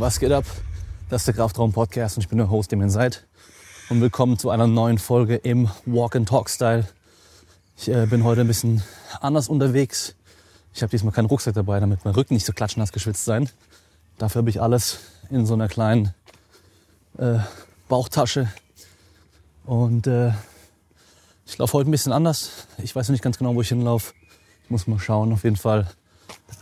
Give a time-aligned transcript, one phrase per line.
[0.00, 0.46] Was geht ab?
[1.10, 3.26] Das ist der Kraftraum Podcast und ich bin der Host, dem ihr seid.
[3.90, 6.88] Und willkommen zu einer neuen Folge im Walk and Talk Style.
[7.76, 8.82] Ich äh, bin heute ein bisschen
[9.20, 10.14] anders unterwegs.
[10.72, 13.50] Ich habe diesmal keinen Rucksack dabei, damit mein Rücken nicht so klatschnass geschwitzt sein.
[14.16, 16.14] Dafür habe ich alles in so einer kleinen
[17.18, 17.40] äh,
[17.90, 18.48] Bauchtasche.
[19.66, 20.32] Und äh,
[21.44, 22.66] ich laufe heute ein bisschen anders.
[22.78, 24.14] Ich weiß noch nicht ganz genau, wo ich hinlaufe.
[24.64, 25.30] Ich muss mal schauen.
[25.30, 25.86] Auf jeden Fall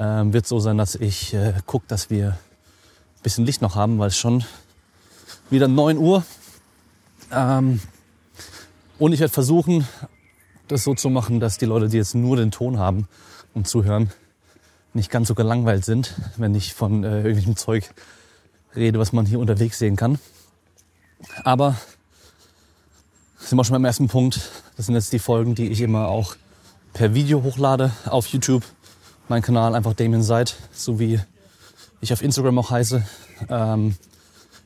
[0.00, 2.36] ähm, wird so sein, dass ich äh, gucke, dass wir
[3.28, 4.42] bisschen Licht noch haben, weil es schon
[5.50, 6.24] wieder 9 Uhr.
[7.30, 7.78] Ähm,
[8.98, 9.86] und ich werde versuchen,
[10.66, 13.06] das so zu machen, dass die Leute, die jetzt nur den Ton haben
[13.52, 14.10] und zuhören,
[14.94, 17.90] nicht ganz so gelangweilt sind, wenn ich von äh, irgendwelchem Zeug
[18.74, 20.18] rede, was man hier unterwegs sehen kann.
[21.44, 21.76] Aber
[23.36, 24.40] sind wir schon beim ersten Punkt.
[24.78, 26.34] Das sind jetzt die Folgen, die ich immer auch
[26.94, 28.64] per Video hochlade auf YouTube.
[29.28, 31.20] Mein Kanal einfach Damien Seid, so wie
[32.00, 33.04] ich auf Instagram auch heiße.
[33.48, 33.96] Ähm,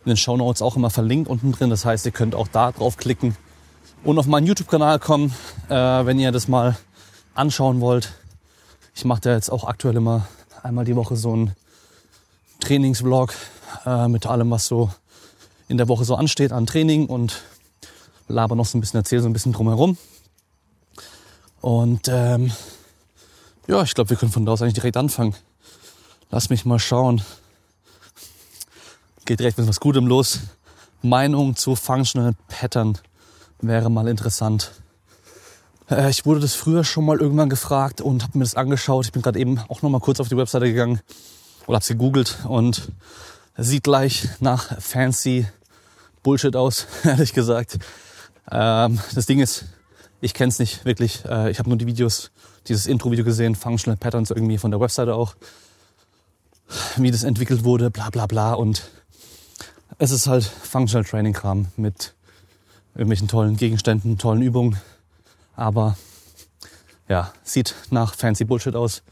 [0.05, 1.71] in den Show Notes auch immer verlinkt unten drin.
[1.71, 3.37] Das heißt, ihr könnt auch da draufklicken
[4.05, 5.33] und auf meinen YouTube-Kanal kommen,
[5.69, 6.77] äh, wenn ihr das mal
[7.35, 8.13] anschauen wollt.
[8.95, 10.27] Ich mache da jetzt auch aktuell immer
[10.63, 11.57] einmal die Woche so einen
[12.61, 13.35] Trainingsvlog
[13.87, 14.91] äh, mit allem, was so
[15.69, 17.43] in der Woche so ansteht an Training und
[18.29, 19.97] laber noch so ein bisschen, erzähle so ein bisschen drumherum.
[21.61, 22.53] Und ähm,
[23.69, 25.35] ja, ich glaube, wir können von da aus eigentlich direkt anfangen.
[26.35, 27.21] Lass mich mal schauen.
[29.27, 30.41] Geht direkt mit was Gutem los.
[31.03, 32.97] Meinung zu Functional Pattern
[33.61, 34.73] wäre mal interessant.
[35.91, 39.05] Äh, ich wurde das früher schon mal irgendwann gefragt und habe mir das angeschaut.
[39.05, 41.01] Ich bin gerade eben auch noch mal kurz auf die Webseite gegangen
[41.67, 42.91] oder habe sie gegoogelt und
[43.59, 45.47] sieht gleich nach fancy
[46.23, 47.79] Bullshit aus, ehrlich gesagt.
[48.51, 49.67] Ähm, das Ding ist,
[50.23, 51.27] ich kenne es nicht wirklich.
[51.27, 52.31] Äh, ich habe nur die Videos,
[52.69, 55.35] dieses Intro-Video gesehen, Functional Patterns irgendwie von der Webseite auch,
[56.97, 58.55] wie das entwickelt wurde, bla bla bla.
[58.55, 58.91] Und
[59.99, 62.15] es ist halt Functional Training Kram mit
[62.95, 64.79] irgendwelchen tollen Gegenständen, tollen Übungen.
[65.55, 65.97] Aber
[67.09, 69.03] ja, sieht nach fancy Bullshit aus.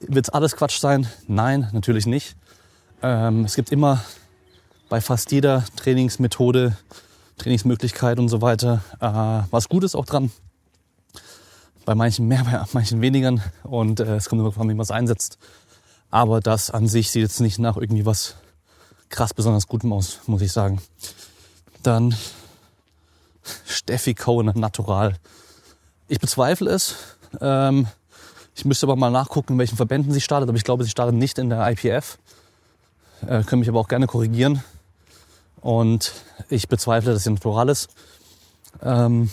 [0.00, 1.08] Wird's alles Quatsch sein?
[1.26, 2.36] Nein, natürlich nicht.
[3.02, 4.02] Ähm, es gibt immer
[4.88, 6.76] bei fast jeder Trainingsmethode,
[7.36, 10.30] Trainingsmöglichkeit und so weiter äh, was Gutes auch dran.
[11.84, 13.34] Bei manchen mehr, bei manchen weniger.
[13.64, 15.38] Und äh, es kommt immer davon, wie man es einsetzt.
[16.10, 18.36] Aber das an sich sieht jetzt nicht nach irgendwie was
[19.08, 20.80] krass besonders Gutem aus, muss ich sagen.
[21.82, 22.14] Dann
[23.66, 25.16] Steffi Cohen Natural.
[26.08, 26.94] Ich bezweifle es.
[27.40, 27.86] Ähm,
[28.54, 30.48] ich müsste aber mal nachgucken, in welchen Verbänden sie startet.
[30.48, 32.18] Aber ich glaube, sie startet nicht in der IPF.
[33.22, 34.62] Äh, können mich aber auch gerne korrigieren.
[35.60, 36.12] Und
[36.48, 37.88] ich bezweifle, dass sie natural ist.
[38.82, 39.30] Ähm,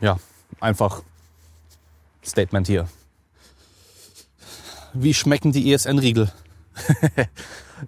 [0.00, 0.18] ja,
[0.60, 1.02] einfach
[2.24, 2.88] Statement hier.
[4.94, 6.30] Wie schmecken die ESN-Riegel?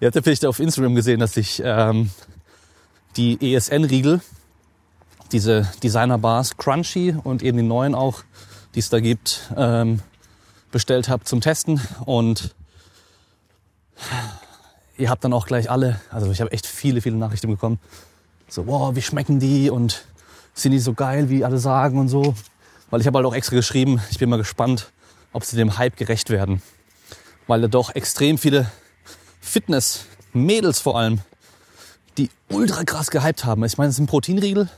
[0.00, 2.10] Ihr habt ja vielleicht auf Instagram gesehen, dass ich ähm,
[3.16, 4.22] die ESN-Riegel,
[5.30, 8.22] diese Designer-Bars Crunchy und eben die neuen auch,
[8.74, 10.00] die es da gibt, ähm,
[10.72, 11.80] bestellt habe zum Testen.
[12.06, 12.54] Und
[14.96, 17.78] ihr habt dann auch gleich alle, also ich habe echt viele, viele Nachrichten bekommen.
[18.48, 20.06] So, wow, wie schmecken die und
[20.54, 22.34] sind die so geil, wie alle sagen und so.
[22.88, 24.90] Weil ich habe halt auch extra geschrieben, ich bin mal gespannt,
[25.32, 26.62] ob sie dem Hype gerecht werden.
[27.46, 28.70] Weil da doch extrem viele
[29.40, 31.20] Fitness-Mädels vor allem,
[32.16, 33.64] die ultra krass gehypt haben.
[33.64, 34.68] Ich meine, es sind Proteinriegel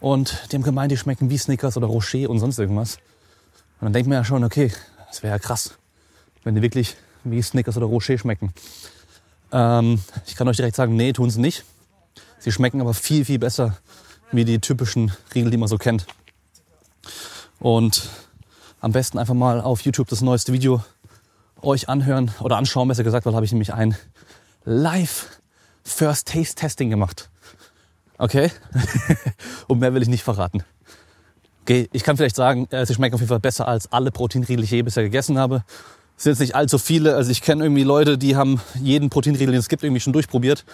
[0.00, 2.96] und die haben gemeint, die schmecken wie Snickers oder Rocher und sonst irgendwas.
[3.80, 4.72] Und dann denkt man ja schon, okay,
[5.08, 5.74] das wäre ja krass,
[6.42, 8.52] wenn die wirklich wie Snickers oder Rocher schmecken.
[9.52, 11.64] Ähm, ich kann euch direkt sagen, nee, tun sie nicht.
[12.38, 13.78] Sie schmecken aber viel, viel besser
[14.32, 16.06] wie die typischen Riegel, die man so kennt.
[17.60, 18.08] Und
[18.80, 20.84] am besten einfach mal auf YouTube das neueste Video
[21.64, 23.96] euch anhören oder anschauen, besser gesagt, weil habe ich nämlich ein
[24.64, 25.40] Live
[25.82, 27.30] First Taste Testing gemacht.
[28.18, 28.50] Okay?
[29.68, 30.62] Und mehr will ich nicht verraten.
[31.62, 34.58] Okay, ich kann vielleicht sagen, äh, sie schmecken auf jeden Fall besser als alle Proteinriegel,
[34.58, 35.64] die ich je bisher gegessen habe
[36.16, 37.16] sind jetzt nicht allzu viele.
[37.16, 40.64] Also ich kenne irgendwie Leute, die haben jeden Proteinriegel, den es gibt, irgendwie schon durchprobiert.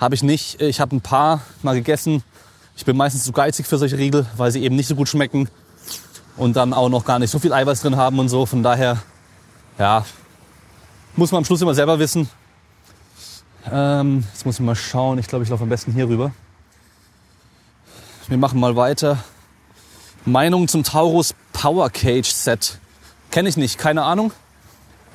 [0.00, 0.60] Habe ich nicht.
[0.60, 2.22] Ich habe ein paar mal gegessen.
[2.76, 5.48] Ich bin meistens zu geizig für solche Riegel, weil sie eben nicht so gut schmecken
[6.36, 8.46] und dann auch noch gar nicht so viel Eiweiß drin haben und so.
[8.46, 8.98] Von daher,
[9.78, 10.04] ja,
[11.18, 12.28] muss man am Schluss immer selber wissen.
[13.70, 15.18] Ähm, jetzt muss ich mal schauen.
[15.18, 16.30] Ich glaube, ich laufe am besten hier rüber.
[18.28, 19.18] Wir machen mal weiter.
[20.24, 22.78] Meinung zum Taurus Power Cage Set.
[23.32, 24.30] Kenne ich nicht, keine Ahnung.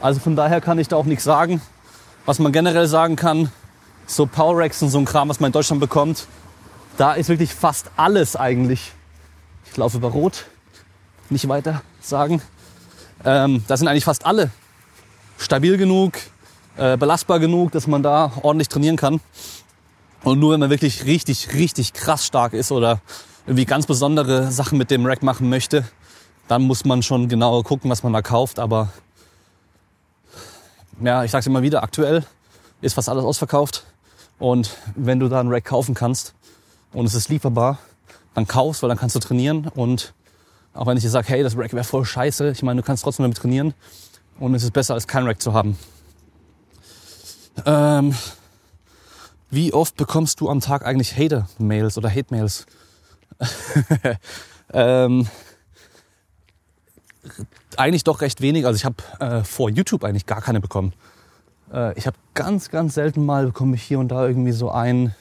[0.02, 1.62] Also von daher kann ich da auch nichts sagen.
[2.26, 3.50] Was man generell sagen kann,
[4.06, 6.28] so Power Racks und so ein Kram, was man in Deutschland bekommt,
[6.98, 8.92] da ist wirklich fast alles eigentlich.
[9.72, 10.48] Ich laufe über Rot,
[11.30, 12.42] nicht weiter sagen.
[13.24, 14.52] Ähm, da sind eigentlich fast alle
[15.44, 16.14] stabil genug,
[16.78, 19.20] äh, belastbar genug, dass man da ordentlich trainieren kann.
[20.24, 23.02] Und nur wenn man wirklich richtig, richtig krass stark ist oder
[23.46, 25.86] irgendwie ganz besondere Sachen mit dem Rack machen möchte,
[26.48, 28.60] dann muss man schon genauer gucken, was man da kauft.
[28.60, 28.90] Aber
[31.02, 32.26] ja, ich sag's immer wieder, aktuell
[32.82, 33.86] ist fast alles ausverkauft.
[34.40, 36.34] Und wenn du da einen Rack kaufen kannst
[36.94, 37.80] und es ist lieferbar,
[38.34, 39.68] dann kaufst, weil dann kannst du trainieren.
[39.76, 40.14] Und
[40.74, 43.04] auch wenn ich dir sage, hey, das Rack wäre voll scheiße, ich meine, du kannst
[43.04, 43.74] trotzdem damit trainieren.
[44.40, 45.78] Und es ist besser, als kein Rack zu haben.
[47.66, 48.16] Ähm,
[49.50, 52.66] wie oft bekommst du am Tag eigentlich Hater-Mails oder Hate-Mails?
[54.74, 55.28] ähm,
[57.78, 58.66] eigentlich doch recht wenig.
[58.66, 60.94] Also ich habe äh, vor YouTube eigentlich gar keine bekommen.
[61.72, 65.16] Äh, ich habe ganz, ganz selten mal bekomme ich hier und da irgendwie so ein,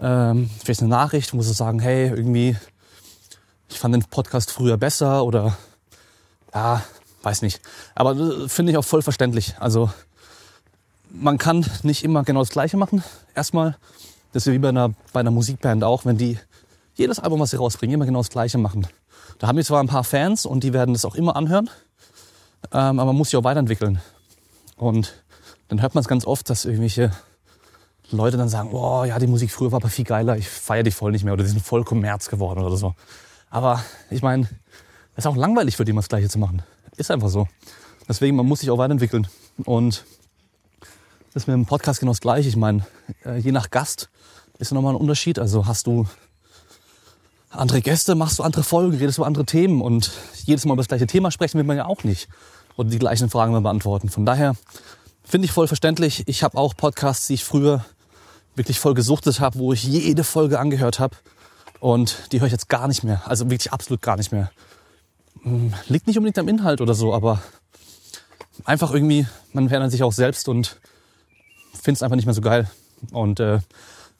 [0.00, 2.56] ähm, vielleicht eine Nachricht, wo sie sagen, hey, irgendwie,
[3.68, 5.56] ich fand den Podcast früher besser oder
[6.54, 6.82] ja,
[7.24, 7.60] weiß nicht.
[7.94, 9.54] Aber äh, finde ich auch voll verständlich.
[9.58, 9.90] Also
[11.10, 13.02] man kann nicht immer genau das Gleiche machen.
[13.34, 13.76] Erstmal,
[14.32, 16.38] das ist wie bei einer, bei einer Musikband auch, wenn die
[16.94, 18.86] jedes Album, was sie rausbringen, immer genau das Gleiche machen.
[19.38, 21.70] Da haben wir zwar ein paar Fans und die werden das auch immer anhören,
[22.72, 24.00] ähm, aber man muss sich auch weiterentwickeln.
[24.76, 25.14] Und
[25.68, 27.10] dann hört man es ganz oft, dass irgendwelche
[28.10, 30.90] Leute dann sagen, oh ja, die Musik früher war aber viel geiler, ich feiere die
[30.90, 32.94] voll nicht mehr oder die sind voll Kommerz geworden oder so.
[33.50, 34.48] Aber ich meine,
[35.16, 36.62] es ist auch langweilig für die immer das Gleiche zu machen.
[36.96, 37.48] Ist einfach so.
[38.08, 39.26] Deswegen, man muss sich auch weiterentwickeln.
[39.64, 40.04] Und
[41.32, 42.48] das ist mit dem Podcast genau das Gleiche.
[42.48, 42.86] Ich meine,
[43.24, 44.10] äh, je nach Gast
[44.58, 45.38] ist nochmal ein Unterschied.
[45.38, 46.06] Also hast du
[47.50, 50.10] andere Gäste, machst du andere Folgen, redest über andere Themen und
[50.44, 52.28] jedes Mal über das gleiche Thema sprechen will man ja auch nicht.
[52.76, 54.08] Oder die gleichen Fragen mal beantworten.
[54.08, 54.56] Von daher
[55.24, 56.24] finde ich voll verständlich.
[56.26, 57.84] Ich habe auch Podcasts, die ich früher
[58.54, 61.16] wirklich voll gesuchtet habe, wo ich jede Folge angehört habe.
[61.80, 63.22] Und die höre ich jetzt gar nicht mehr.
[63.26, 64.50] Also wirklich absolut gar nicht mehr.
[65.44, 67.40] Hm, liegt nicht unbedingt am Inhalt oder so, aber
[68.64, 70.80] einfach irgendwie, man verändert sich auch selbst und
[71.72, 72.68] findet es einfach nicht mehr so geil.
[73.12, 73.60] Und äh,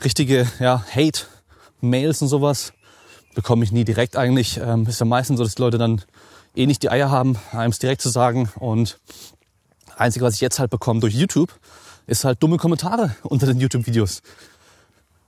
[0.02, 2.72] richtige ja, Hate-Mails und sowas
[3.34, 4.58] bekomme ich nie direkt eigentlich.
[4.58, 6.02] Ähm, ist ja meistens so, dass die Leute dann
[6.54, 8.50] eh nicht die Eier haben, einem es direkt zu sagen.
[8.56, 8.98] Und
[9.96, 11.52] Einzige, was ich jetzt halt bekomme durch YouTube,
[12.06, 14.22] ist halt dumme Kommentare unter den YouTube-Videos.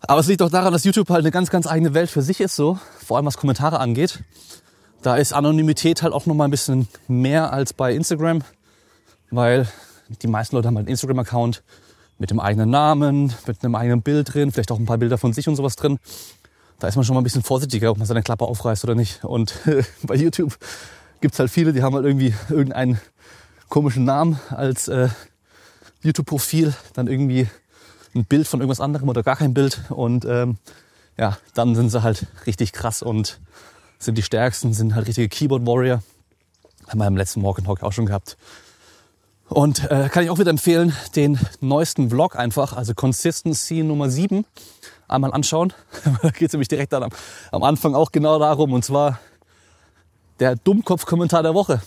[0.01, 2.41] Aber es liegt auch daran, dass YouTube halt eine ganz, ganz eigene Welt für sich
[2.41, 4.21] ist, so, vor allem was Kommentare angeht.
[5.03, 8.43] Da ist Anonymität halt auch nochmal ein bisschen mehr als bei Instagram,
[9.31, 9.69] weil
[10.23, 11.63] die meisten Leute haben halt einen Instagram-Account
[12.19, 15.33] mit dem eigenen Namen, mit einem eigenen Bild drin, vielleicht auch ein paar Bilder von
[15.33, 15.99] sich und sowas drin
[16.79, 19.25] da ist man schon mal ein bisschen vorsichtiger, ob man seine Klappe aufreißt oder nicht.
[19.25, 19.55] Und
[20.03, 20.57] bei YouTube
[21.21, 23.01] gibt's halt viele, die haben halt irgendwie irgendeinen
[23.69, 25.09] komischen Namen als äh,
[26.03, 27.49] YouTube-Profil, dann irgendwie
[28.15, 29.81] ein Bild von irgendwas anderem oder gar kein Bild.
[29.89, 30.59] Und ähm,
[31.17, 33.41] ja, dann sind sie halt richtig krass und
[33.99, 36.03] sind die stärksten, sind halt richtige Keyboard-Warrior.
[36.89, 38.37] Haben wir im letzten Walk and Talk auch schon gehabt.
[39.49, 44.45] Und äh, kann ich auch wieder empfehlen, den neuesten Vlog einfach, also Consistency Nummer 7
[45.09, 45.73] einmal anschauen.
[46.23, 47.11] da geht es nämlich direkt dann am,
[47.53, 48.73] am Anfang auch genau darum.
[48.73, 49.21] Und zwar
[50.41, 51.81] der Dummkopf-Kommentar der Woche.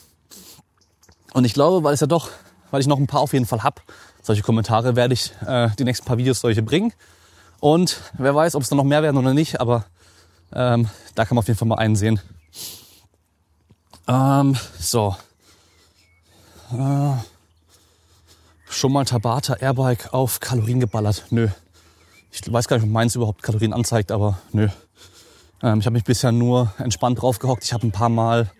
[1.33, 2.29] Und ich glaube, weil es ja doch,
[2.71, 3.81] weil ich noch ein paar auf jeden Fall hab,
[4.21, 6.93] solche Kommentare werde ich äh, die nächsten paar Videos solche bringen.
[7.59, 9.85] Und wer weiß, ob es dann noch mehr werden oder nicht, aber
[10.53, 12.19] ähm, da kann man auf jeden Fall mal einen sehen.
[14.07, 15.15] Ähm, so.
[16.71, 17.13] Äh,
[18.69, 21.25] schon mal Tabata Airbike auf Kalorien geballert?
[21.29, 21.49] Nö.
[22.31, 24.69] Ich weiß gar nicht, ob meins überhaupt Kalorien anzeigt, aber nö.
[25.61, 27.63] Ähm, ich habe mich bisher nur entspannt draufgehockt.
[27.63, 28.51] Ich habe ein paar Mal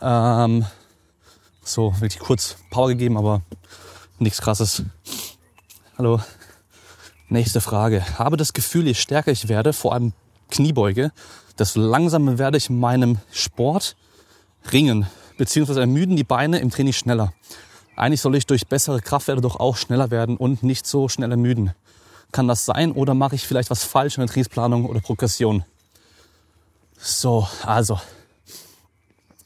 [0.00, 0.64] ähm,
[1.62, 3.42] so wirklich kurz Power gegeben, aber
[4.18, 4.82] nichts krasses.
[5.98, 6.20] Hallo.
[7.28, 8.18] Nächste Frage.
[8.18, 10.12] Habe das Gefühl, je stärker ich werde, vor allem
[10.52, 11.12] Kniebeuge,
[11.58, 13.96] desto langsamer werde ich in meinem Sport
[14.70, 15.06] ringen,
[15.38, 17.32] beziehungsweise ermüden die Beine im Training schneller.
[17.96, 21.72] Eigentlich soll ich durch bessere Kraftwerte doch auch schneller werden und nicht so schnell ermüden.
[22.32, 25.64] Kann das sein oder mache ich vielleicht was falsch in der Trainingsplanung oder Progression?
[26.98, 27.98] So, also,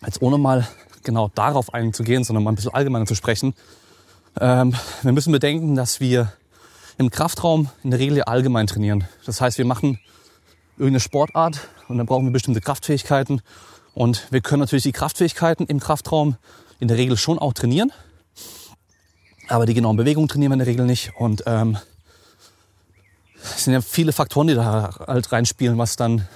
[0.05, 0.67] jetzt ohne mal
[1.05, 3.55] genau darauf einzugehen, sondern mal ein bisschen allgemeiner zu sprechen.
[4.41, 6.33] Ähm, wir müssen bedenken, dass wir
[6.99, 9.05] im Kraftraum in der Regel allgemein trainieren.
[9.25, 10.01] Das heißt, wir machen
[10.77, 13.41] irgendeine Sportart und dann brauchen wir bestimmte Kraftfähigkeiten.
[13.95, 16.37] Und wir können natürlich die Kraftfähigkeiten im Kraftraum
[16.81, 17.93] in der Regel schon auch trainieren.
[19.49, 21.13] Aber die genauen Bewegungen trainieren wir in der Regel nicht.
[21.19, 21.79] Und ähm,
[23.43, 26.27] es sind ja viele Faktoren, die da halt reinspielen, was dann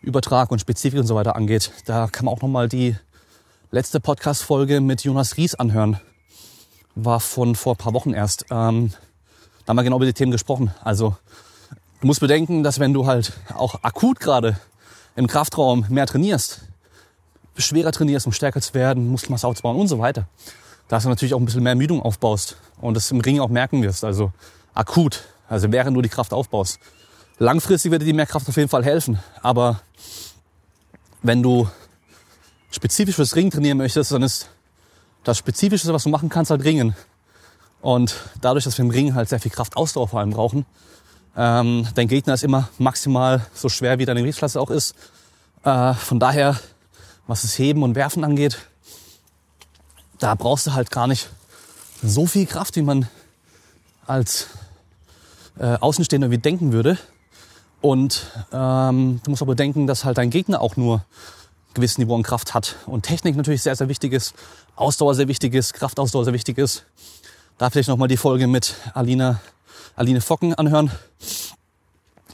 [0.00, 1.72] Übertrag und Spezifik und so weiter angeht.
[1.84, 2.96] Da kann man auch nochmal die
[3.70, 6.00] letzte Podcast-Folge mit Jonas Ries anhören.
[6.94, 8.46] War von vor ein paar Wochen erst.
[8.50, 8.92] Ähm,
[9.64, 10.72] da haben wir genau über die Themen gesprochen.
[10.82, 11.16] Also
[12.00, 14.58] du musst bedenken, dass wenn du halt auch akut gerade
[15.16, 16.62] im Kraftraum mehr trainierst,
[17.56, 20.28] schwerer trainierst, um stärker zu werden, Muskelmasse aufzubauen und so weiter,
[20.88, 23.82] dass du natürlich auch ein bisschen mehr Ermüdung aufbaust und das im Ring auch merken
[23.82, 24.04] wirst.
[24.04, 24.32] Also
[24.74, 26.78] akut, also während du die Kraft aufbaust.
[27.38, 29.18] Langfristig wird dir die mehr Kraft auf jeden Fall helfen.
[29.42, 29.80] Aber
[31.22, 31.68] wenn du
[32.70, 34.48] spezifisch fürs Ring trainieren möchtest, dann ist
[35.24, 36.94] das Spezifische, was du machen kannst, halt Ringen.
[37.80, 40.66] Und dadurch, dass wir im Ring halt sehr viel Kraftausdauer vor allem brauchen,
[41.38, 44.96] ähm, dein Gegner ist immer maximal so schwer, wie deine Gewichtsklasse auch ist.
[45.62, 46.58] Äh, von daher,
[47.28, 48.58] was das Heben und Werfen angeht,
[50.18, 51.28] da brauchst du halt gar nicht
[52.02, 53.06] so viel Kraft, wie man
[54.04, 54.48] als
[55.60, 56.98] äh, Außenstehender wie denken würde.
[57.80, 62.16] Und ähm, du musst aber bedenken, dass halt dein Gegner auch nur ein gewisses Niveau
[62.16, 62.74] an Kraft hat.
[62.86, 64.34] Und Technik natürlich sehr, sehr wichtig ist,
[64.74, 66.84] Ausdauer sehr wichtig ist, Kraftausdauer sehr wichtig ist.
[67.58, 69.40] Da vielleicht nochmal die Folge mit Alina,
[69.96, 70.92] Aline Focken anhören,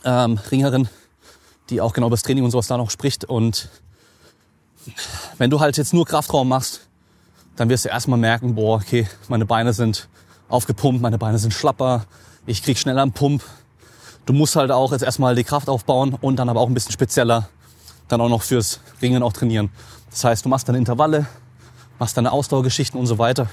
[0.04, 0.88] ähm, Ringerin,
[1.70, 3.24] die auch genau über das Training und sowas da noch spricht.
[3.24, 3.70] Und
[5.38, 6.82] wenn du halt jetzt nur Kraftraum machst,
[7.56, 10.08] dann wirst du erstmal merken, boah, okay, meine Beine sind
[10.50, 12.04] aufgepumpt, meine Beine sind schlapper,
[12.44, 13.42] ich krieg schneller einen Pump,
[14.26, 16.92] du musst halt auch jetzt erstmal die Kraft aufbauen und dann aber auch ein bisschen
[16.92, 17.48] spezieller
[18.08, 19.70] dann auch noch fürs Ringen auch trainieren.
[20.10, 21.26] Das heißt, du machst deine Intervalle,
[21.98, 23.48] machst deine Ausdauergeschichten und so weiter.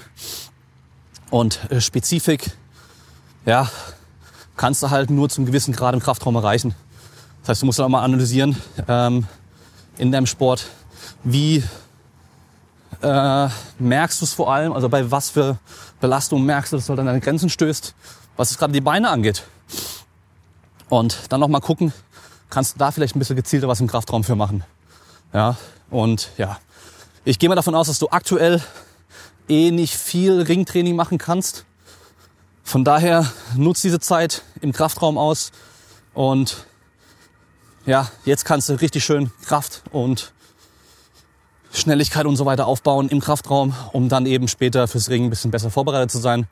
[1.32, 2.50] Und äh, Spezifik,
[3.46, 3.66] ja,
[4.58, 6.74] kannst du halt nur zum gewissen Grad im Kraftraum erreichen.
[7.40, 8.54] Das heißt, du musst dann auch mal analysieren
[8.86, 9.26] ähm,
[9.96, 10.66] in deinem Sport,
[11.24, 11.64] wie
[13.00, 13.48] äh,
[13.78, 15.56] merkst du es vor allem, also bei was für
[16.02, 17.94] Belastungen merkst du, dass du halt an deine Grenzen stößt,
[18.36, 19.44] was es gerade die Beine angeht.
[20.90, 21.94] Und dann noch mal gucken,
[22.50, 24.64] kannst du da vielleicht ein bisschen gezielter was im Kraftraum für machen.
[25.32, 25.56] Ja,
[25.88, 26.58] und ja,
[27.24, 28.60] ich gehe mal davon aus, dass du aktuell
[29.52, 31.64] eh nicht viel Ringtraining machen kannst.
[32.64, 35.52] Von daher nutz diese Zeit im Kraftraum aus
[36.14, 36.66] und
[37.84, 40.32] ja, jetzt kannst du richtig schön Kraft und
[41.72, 45.50] Schnelligkeit und so weiter aufbauen im Kraftraum, um dann eben später fürs Ringen ein bisschen
[45.50, 46.46] besser vorbereitet zu sein.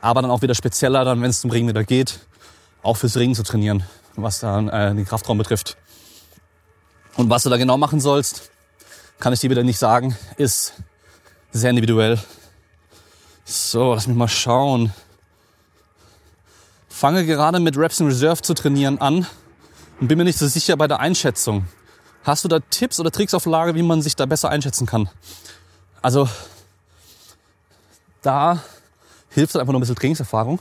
[0.00, 2.20] Aber dann auch wieder spezieller, dann wenn es zum Ringen wieder geht,
[2.82, 3.84] auch fürs Ringen zu trainieren,
[4.16, 5.76] was dann äh, den Kraftraum betrifft.
[7.16, 8.50] Und was du da genau machen sollst,
[9.20, 10.74] kann ich dir wieder nicht sagen, ist
[11.52, 12.18] sehr individuell.
[13.44, 14.92] So, lass mich mal schauen.
[16.88, 19.26] Fange gerade mit Reps in Reserve zu trainieren an
[20.00, 21.66] und bin mir nicht so sicher bei der Einschätzung.
[22.24, 25.10] Hast du da Tipps oder Tricks auf Lage, wie man sich da besser einschätzen kann?
[26.00, 26.28] Also,
[28.22, 28.62] da
[29.30, 30.60] hilft einfach nur ein bisschen Trainingserfahrung.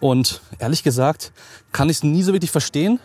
[0.00, 1.32] Und ehrlich gesagt
[1.72, 3.00] kann ich es nie so wirklich verstehen,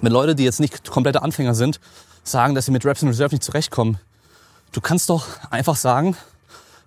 [0.00, 1.80] wenn Leute, die jetzt nicht komplette Anfänger sind,
[2.24, 3.98] sagen, dass sie mit Reps in Reserve nicht zurechtkommen.
[4.72, 6.16] Du kannst doch einfach sagen,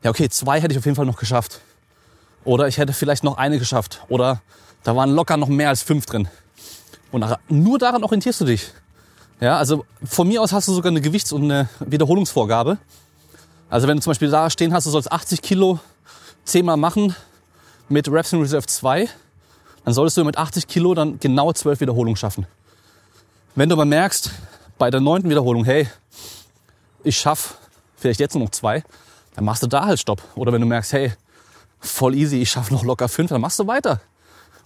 [0.04, 1.62] ja okay, zwei hätte ich auf jeden Fall noch geschafft.
[2.44, 4.02] Oder ich hätte vielleicht noch eine geschafft.
[4.08, 4.42] Oder
[4.84, 6.28] da waren locker noch mehr als fünf drin.
[7.12, 8.72] Und nur daran orientierst du dich.
[9.40, 12.78] Ja, also von mir aus hast du sogar eine Gewichts- und eine Wiederholungsvorgabe.
[13.70, 15.80] Also wenn du zum Beispiel da stehen hast, du sollst 80 Kilo
[16.44, 17.16] zehnmal machen,
[17.90, 19.10] mit Reps in Reserve 2,
[19.84, 22.48] dann solltest du mit 80 Kilo dann genau 12 Wiederholungen schaffen.
[23.56, 24.32] Wenn du aber merkst,
[24.78, 25.88] bei der neunten Wiederholung, hey,
[27.04, 27.58] ich schaff
[28.06, 28.84] vielleicht jetzt nur noch zwei,
[29.36, 30.22] dann machst du da halt Stopp.
[30.36, 31.14] Oder wenn du merkst, hey,
[31.80, 34.00] voll easy, ich schaffe noch locker fünf, dann machst du weiter.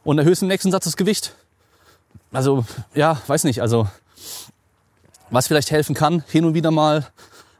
[0.04, 1.36] Und erhöhst im nächsten Satz das Gewicht.
[2.34, 3.88] Also, ja, weiß nicht, also,
[5.30, 7.08] was vielleicht helfen kann, hin und wieder mal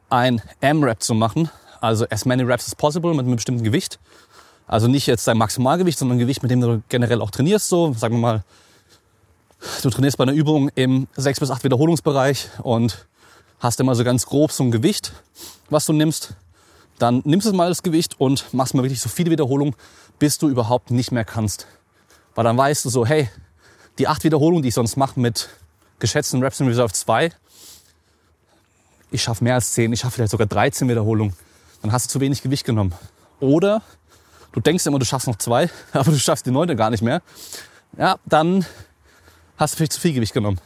[0.10, 1.50] ein M-Rap zu machen.
[1.80, 4.00] Also as many reps as possible mit einem bestimmten Gewicht.
[4.68, 7.70] Also nicht jetzt dein Maximalgewicht, sondern ein Gewicht, mit dem du generell auch trainierst.
[7.70, 8.44] So, sagen wir mal,
[9.82, 13.06] du trainierst bei einer Übung im 6 bis 8 Wiederholungsbereich und
[13.60, 15.12] hast immer so ganz grob so ein Gewicht,
[15.70, 16.34] was du nimmst.
[16.98, 19.76] Dann nimmst du mal das Gewicht und machst mal wirklich so viele Wiederholungen,
[20.18, 21.68] bis du überhaupt nicht mehr kannst.
[22.36, 23.30] Weil dann weißt du so, hey,
[23.98, 25.50] die 8 Wiederholungen, die ich sonst mache mit
[26.00, 27.32] geschätzten Reps in Reserve 2,
[29.12, 31.36] ich schaffe mehr als 10, ich schaffe vielleicht sogar 13 Wiederholungen.
[31.82, 32.94] Dann hast du zu wenig Gewicht genommen.
[33.40, 33.82] Oder
[34.52, 37.22] du denkst immer, du schaffst noch zwei, aber du schaffst die neunte gar nicht mehr,
[37.98, 38.66] ja, dann
[39.58, 40.60] hast du vielleicht zu viel Gewicht genommen.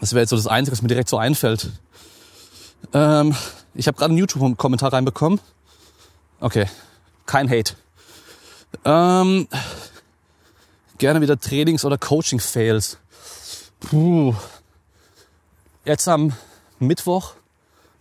[0.00, 1.70] Das wäre jetzt so das Einzige, was mir direkt so einfällt.
[2.92, 3.34] Ähm,
[3.74, 5.40] ich habe gerade einen YouTube-Kommentar reinbekommen.
[6.40, 6.66] Okay,
[7.26, 7.74] kein Hate.
[8.84, 9.48] Ähm,
[10.98, 12.98] gerne wieder Trainings- oder Coaching-Fails.
[13.80, 14.34] Puh.
[15.84, 16.32] Jetzt am
[16.78, 17.32] Mittwoch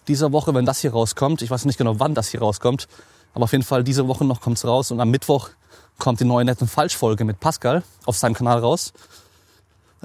[0.08, 2.88] dieser Woche, wenn das hier rauskommt, ich weiß nicht genau, wann das hier rauskommt,
[3.34, 5.50] aber auf jeden Fall diese Woche noch kommt's raus und am Mittwoch
[5.98, 8.94] kommt die neue netten Falschfolge mit Pascal auf seinem Kanal raus.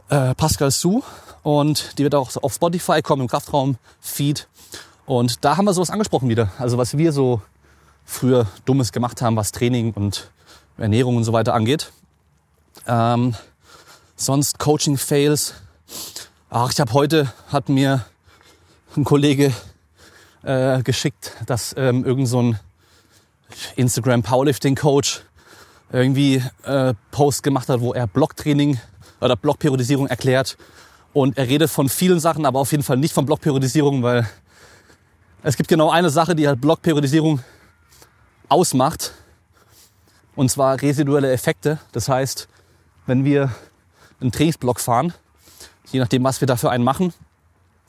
[0.09, 1.03] Äh, Pascal Su
[1.43, 4.47] und die wird auch auf Spotify kommen im Kraftraum-Feed.
[5.07, 6.53] Und da haben wir sowas angesprochen wieder.
[6.59, 7.43] Also was wir so
[8.05, 10.31] früher Dummes gemacht haben, was Training und
[10.79, 11.93] Ernährung und so weiter angeht.
[12.87, 13.35] Ähm,
[14.17, 15.55] sonst Coaching-Fails.
[16.51, 18.05] Ach, ich habe heute, hat mir
[18.97, 19.53] ein Kollege
[20.43, 22.61] äh, geschickt, dass ähm, irgend so ein
[23.77, 25.23] Instagram Powerlifting Coach
[25.93, 28.79] irgendwie äh, Post gemacht hat, wo er Blocktraining
[29.23, 30.57] oder Blockperiodisierung erklärt.
[31.13, 34.29] Und er redet von vielen Sachen, aber auf jeden Fall nicht von Blockperiodisierung, weil
[35.43, 37.41] es gibt genau eine Sache, die halt Blockperiodisierung
[38.49, 39.13] ausmacht.
[40.35, 41.79] Und zwar residuelle Effekte.
[41.93, 42.49] Das heißt,
[43.07, 43.53] wenn wir
[44.21, 45.13] einen Trainingsblock fahren,
[45.91, 47.13] je nachdem, was wir dafür einen machen,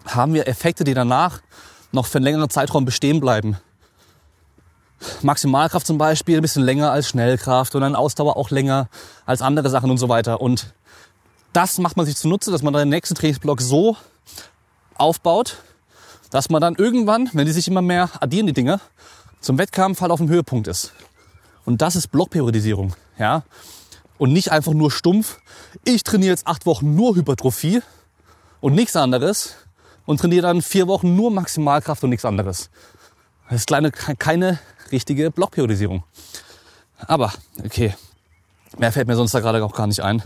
[0.06, 1.42] haben wir Effekte, die danach
[1.92, 3.58] noch für einen längeren Zeitraum bestehen bleiben.
[5.22, 8.90] Maximalkraft zum Beispiel ein bisschen länger als Schnellkraft und dann Ausdauer auch länger
[9.26, 10.42] als andere Sachen und so weiter.
[10.42, 10.74] Und
[11.54, 13.96] das macht man sich zunutze, dass man dann den nächsten Trainingsblock so
[14.96, 15.58] aufbaut,
[16.32, 18.80] dass man dann irgendwann, wenn die sich immer mehr addieren, die Dinge,
[19.40, 20.94] zum Wettkampf halt auf dem Höhepunkt ist.
[21.66, 23.44] Und das ist Blockperiodisierung, ja.
[24.18, 25.40] Und nicht einfach nur stumpf,
[25.84, 27.82] ich trainiere jetzt acht Wochen nur Hypertrophie
[28.62, 29.56] und nichts anderes
[30.06, 32.70] und trainiere dann vier Wochen nur Maximalkraft und nichts anderes.
[33.50, 34.60] Das ist kleine, keine
[34.92, 36.04] richtige Blockperiodisierung.
[36.98, 37.34] Aber,
[37.64, 37.96] okay,
[38.78, 40.24] mehr fällt mir sonst da gerade auch gar nicht ein.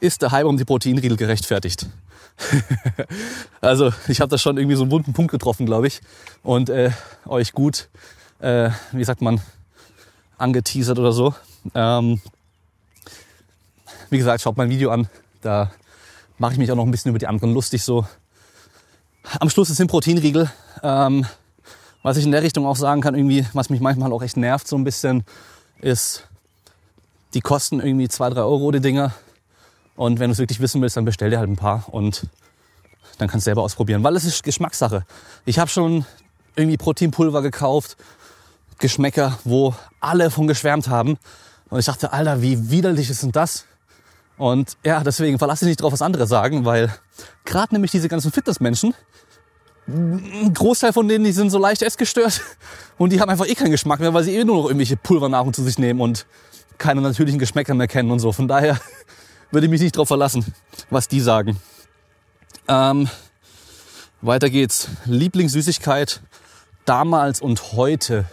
[0.00, 1.86] Ist der Hype um die Proteinriegel gerechtfertigt?
[3.60, 6.00] also, ich habe da schon irgendwie so einen wunden Punkt getroffen, glaube ich.
[6.42, 6.92] Und äh,
[7.26, 7.88] euch gut,
[8.40, 9.40] äh, wie sagt man,
[10.38, 11.34] angeteasert oder so.
[11.74, 12.20] Ähm,
[14.10, 15.08] wie gesagt, schaut mein Video an.
[15.42, 15.70] Da
[16.38, 18.06] mache ich mich auch noch ein bisschen über die anderen lustig so.
[19.40, 20.50] Am Schluss ein Proteinriegel.
[20.82, 21.26] Ähm,
[22.02, 24.68] was ich in der Richtung auch sagen kann, irgendwie, was mich manchmal auch echt nervt
[24.68, 25.24] so ein bisschen,
[25.80, 26.26] ist,
[27.34, 29.12] die kosten irgendwie zwei drei Euro, die Dinger.
[29.98, 32.28] Und wenn du es wirklich wissen willst, dann bestell dir halt ein paar und
[33.18, 34.04] dann kannst du selber ausprobieren.
[34.04, 35.04] Weil es ist Geschmackssache.
[35.44, 36.06] Ich habe schon
[36.54, 37.96] irgendwie Proteinpulver gekauft,
[38.78, 41.18] Geschmäcker, wo alle von geschwärmt haben.
[41.68, 43.64] Und ich dachte, Alter, wie widerlich ist denn das?
[44.36, 46.94] Und ja, deswegen verlasse ich nicht drauf, was andere sagen, weil
[47.44, 48.94] gerade nämlich diese ganzen Fitnessmenschen,
[49.88, 52.40] ein Großteil von denen, die sind so leicht essgestört
[52.98, 55.52] und die haben einfach eh keinen Geschmack mehr, weil sie eh nur noch irgendwelche Pulvernahrung
[55.52, 56.24] zu sich nehmen und
[56.78, 58.30] keine natürlichen Geschmäcker mehr kennen und so.
[58.30, 58.78] Von daher
[59.50, 60.44] würde ich mich nicht drauf verlassen,
[60.90, 61.58] was die sagen.
[62.66, 63.08] Ähm,
[64.20, 64.88] weiter geht's.
[65.04, 66.20] Lieblingssüßigkeit
[66.84, 68.26] damals und heute.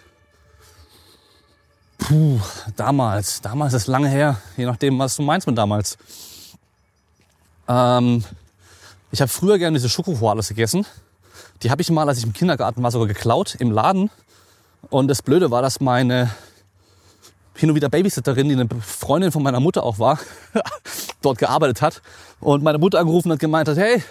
[1.97, 2.39] Puh,
[2.75, 3.41] damals.
[3.41, 5.97] Damals ist lange her, je nachdem, was du meinst mit damals.
[7.67, 8.23] Ähm,
[9.12, 10.86] ich habe früher gerne diese Schokokoalas gegessen.
[11.63, 14.10] Die habe ich mal, als ich im Kindergarten war, sogar geklaut im Laden.
[14.89, 16.30] Und das Blöde war, dass meine
[17.55, 20.19] hin und wieder Babysitterin, die eine Freundin von meiner Mutter auch war,
[21.21, 22.01] dort gearbeitet hat.
[22.39, 24.03] Und meine Mutter angerufen hat gemeint hat, hey,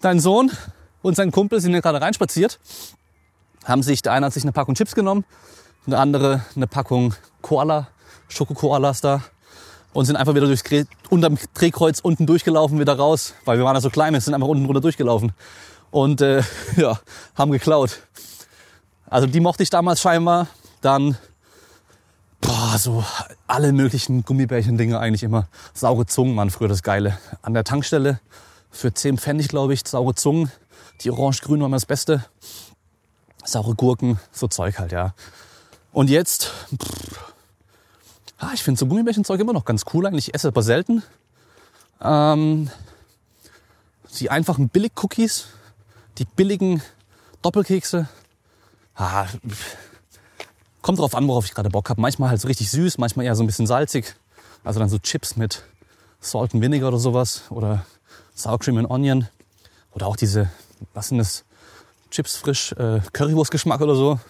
[0.00, 0.50] dein Sohn
[1.02, 2.60] und sein Kumpel sind hier gerade reinspaziert.
[3.64, 5.24] Haben sich, der eine hat sich eine Packung Chips genommen,
[5.86, 7.88] der andere eine Packung Koala,
[8.28, 9.22] Schokokoalas da
[9.94, 10.64] und sind einfach wieder durchs
[11.08, 14.48] unterm Drehkreuz unten durchgelaufen, wieder raus, weil wir waren ja so klein, wir sind einfach
[14.48, 15.32] unten runter durchgelaufen
[15.90, 16.42] und äh,
[16.76, 16.98] ja,
[17.36, 18.00] haben geklaut.
[19.08, 20.48] Also die mochte ich damals scheinbar.
[20.80, 21.16] Dann
[22.74, 23.04] boah, so
[23.46, 25.48] alle möglichen Gummibärchen-Dinge eigentlich immer.
[25.74, 27.18] Saure Zungen waren früher das Geile.
[27.42, 28.20] An der Tankstelle
[28.70, 30.50] für 10 Pfennig, glaube ich, saure Zungen.
[31.02, 32.24] Die orange-grün waren das Beste.
[33.44, 35.14] Saure Gurken, so Zeug halt, ja.
[35.92, 37.32] Und jetzt, pff,
[38.38, 40.28] Ah, ich finde so Gummibärchenzeug immer noch ganz cool eigentlich.
[40.28, 41.02] Ich esse aber selten.
[42.02, 42.68] Ähm,
[44.18, 45.46] die einfachen Billig-Cookies,
[46.18, 46.82] die billigen
[47.40, 48.08] Doppelkekse.
[48.96, 49.26] Ah,
[50.84, 52.00] kommt drauf an, worauf ich gerade Bock habe.
[52.00, 54.14] Manchmal halt so richtig süß, manchmal eher so ein bisschen salzig.
[54.64, 55.64] Also dann so Chips mit
[56.20, 57.44] Salt and Vinegar oder sowas.
[57.48, 57.86] Oder
[58.34, 59.26] Sour Cream and Onion.
[59.92, 60.50] Oder auch diese,
[60.92, 61.44] was sind das?
[62.10, 64.20] Chips frisch, äh, Currywurst-Geschmack oder so.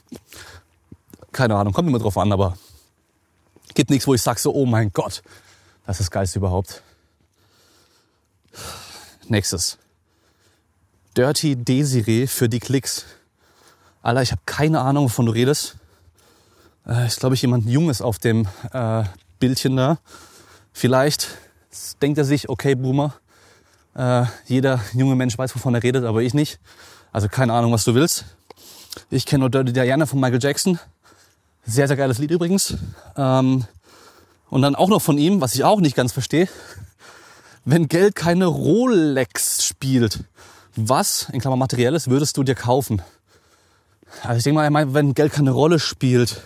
[1.33, 2.57] Keine Ahnung, kommt immer drauf an, aber
[3.75, 5.23] Gibt nichts, wo ich sage so, oh mein Gott,
[5.85, 6.83] das ist das Geilste überhaupt.
[9.27, 9.79] Nächstes.
[11.17, 13.05] Dirty Desiree für die Klicks.
[14.03, 15.77] Alter, ich habe keine Ahnung, wovon du redest.
[16.87, 19.05] Äh, ist, glaube ich, jemand Junges auf dem äh,
[19.39, 19.99] Bildchen da.
[20.73, 21.29] Vielleicht
[22.03, 23.15] denkt er sich, okay, Boomer,
[23.95, 26.59] äh, jeder junge Mensch weiß, wovon er redet, aber ich nicht.
[27.13, 28.25] Also keine Ahnung, was du willst.
[29.11, 30.79] Ich kenne nur Dirty Diana von Michael Jackson.
[31.65, 32.77] Sehr, sehr geiles Lied übrigens.
[33.17, 33.65] Ähm,
[34.51, 36.49] und dann auch noch von ihm, was ich auch nicht ganz verstehe,
[37.65, 40.25] wenn Geld keine Rolex spielt,
[40.77, 43.01] was, in Klammer materielles, würdest du dir kaufen?
[44.23, 46.43] Also ich denke mal, wenn Geld keine Rolle spielt,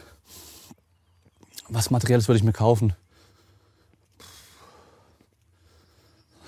[1.69, 2.95] was materielles würde ich mir kaufen?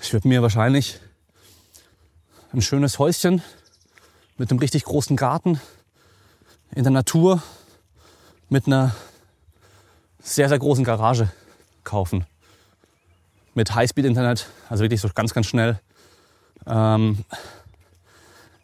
[0.01, 0.99] Ich würde mir wahrscheinlich
[2.53, 3.41] ein schönes Häuschen
[4.37, 5.61] mit einem richtig großen Garten
[6.73, 7.41] in der Natur
[8.49, 8.95] mit einer
[10.21, 11.31] sehr, sehr großen Garage
[11.83, 12.25] kaufen.
[13.53, 15.79] Mit Highspeed-Internet, also wirklich so ganz, ganz schnell.
[16.65, 17.23] Ähm,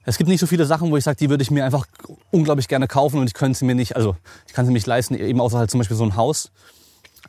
[0.08, 1.86] Es gibt nicht so viele Sachen, wo ich sage, die würde ich mir einfach
[2.32, 4.16] unglaublich gerne kaufen und ich könnte sie mir nicht, also
[4.48, 6.50] ich kann sie mir nicht leisten, eben außer halt zum Beispiel so ein Haus.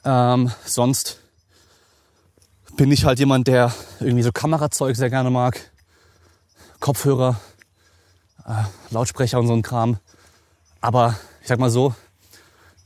[0.05, 1.19] Ähm, sonst
[2.77, 5.73] bin ich halt jemand, der irgendwie so Kamerazeug sehr gerne mag.
[6.79, 7.41] Kopfhörer,
[8.47, 9.99] äh, Lautsprecher und so ein Kram.
[10.81, 11.97] Aber ich sag mal so,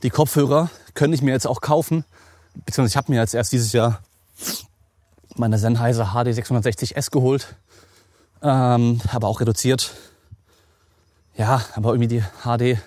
[0.01, 2.03] die Kopfhörer könnte ich mir jetzt auch kaufen.
[2.65, 4.01] Beziehungsweise ich habe mir jetzt erst dieses Jahr
[5.35, 7.55] meine Sennheiser HD 660S geholt.
[8.43, 9.93] Ähm, aber auch reduziert.
[11.35, 12.77] Ja, aber irgendwie die HD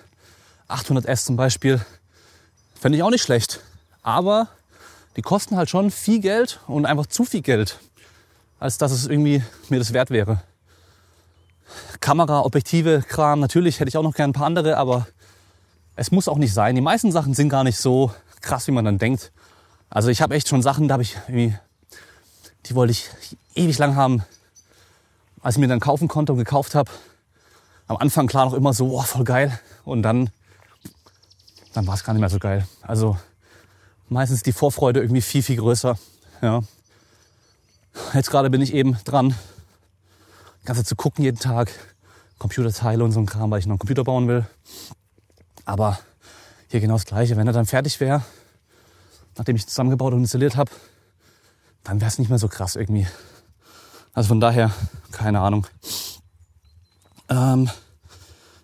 [0.69, 1.81] 800S zum Beispiel
[2.79, 3.59] fände ich auch nicht schlecht.
[4.03, 4.47] Aber
[5.15, 7.79] die kosten halt schon viel Geld und einfach zu viel Geld,
[8.59, 10.43] als dass es irgendwie mir das wert wäre.
[11.99, 15.07] Kamera, Objektive, Kram, natürlich hätte ich auch noch gerne ein paar andere, aber
[15.95, 16.75] es muss auch nicht sein.
[16.75, 19.31] Die meisten Sachen sind gar nicht so krass, wie man dann denkt.
[19.89, 21.57] Also ich habe echt schon Sachen, da habe ich irgendwie,
[22.67, 23.09] die wollte ich
[23.55, 24.23] ewig lang haben,
[25.47, 26.91] als ich mir dann kaufen konnte und gekauft habe.
[27.87, 29.57] Am Anfang klar noch immer so, oh, voll geil.
[29.85, 30.29] Und dann,
[31.71, 32.67] dann war es gar nicht mehr so geil.
[32.81, 33.17] Also
[34.09, 35.97] meistens die Vorfreude irgendwie viel, viel größer.
[36.41, 36.63] Ja.
[38.13, 39.35] Jetzt gerade bin ich eben dran,
[40.65, 41.71] ganze zu gucken jeden Tag,
[42.39, 44.45] Computerteile und so ein Kram, weil ich noch einen Computer bauen will.
[45.63, 45.97] Aber
[46.67, 47.37] hier genau das Gleiche.
[47.37, 48.21] Wenn er dann fertig wäre,
[49.37, 50.71] nachdem ich zusammengebaut und installiert habe,
[51.85, 53.07] dann wäre es nicht mehr so krass irgendwie.
[54.17, 54.71] Also von daher,
[55.11, 55.67] keine Ahnung.
[57.29, 57.69] Ähm,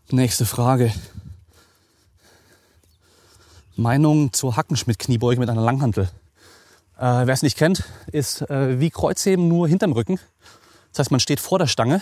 [0.10, 0.92] nächste Frage.
[3.76, 6.10] Meinung zur Hackenschmidt-Kniebeuge mit einer Langhantel.
[6.98, 10.20] Äh, Wer es nicht kennt, ist äh, wie Kreuzheben nur hinterm Rücken.
[10.92, 12.02] Das heißt, man steht vor der Stange,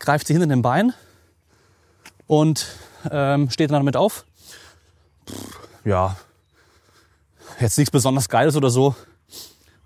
[0.00, 0.94] greift sie hinter dem Bein
[2.26, 2.66] und
[3.08, 4.24] ähm, steht dann damit auf.
[5.30, 6.16] Pff, ja,
[7.60, 8.96] jetzt nichts besonders Geiles oder so.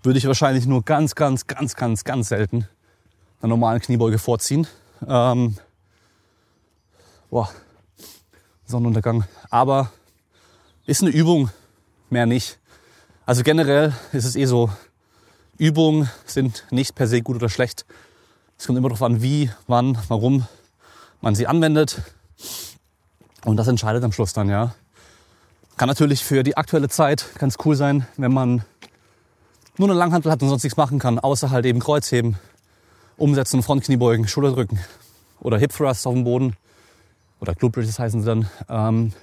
[0.07, 2.65] Würde ich wahrscheinlich nur ganz, ganz, ganz, ganz, ganz selten
[3.41, 4.65] einer normalen Kniebeuge vorziehen.
[5.05, 5.57] Ähm,
[7.29, 7.49] boah,
[8.65, 9.25] Sonnenuntergang.
[9.49, 9.91] Aber
[10.85, 11.49] ist eine Übung,
[12.09, 12.57] mehr nicht.
[13.25, 14.69] Also generell ist es eh so,
[15.57, 17.85] Übungen sind nicht per se gut oder schlecht.
[18.57, 20.47] Es kommt immer darauf an, wie, wann, warum
[21.19, 22.01] man sie anwendet.
[23.43, 24.73] Und das entscheidet am Schluss dann, ja.
[25.75, 28.63] Kann natürlich für die aktuelle Zeit ganz cool sein, wenn man
[29.77, 32.37] nur eine Langhantel hat und sonst nichts machen kann, außer halt eben Kreuzheben,
[33.17, 34.79] Umsetzen, Frontkniebeugen, Schulterdrücken
[35.39, 36.55] oder Hip Thrusts auf dem Boden
[37.39, 38.49] oder Glute Bridges heißen sie dann.
[38.69, 39.13] Ähm,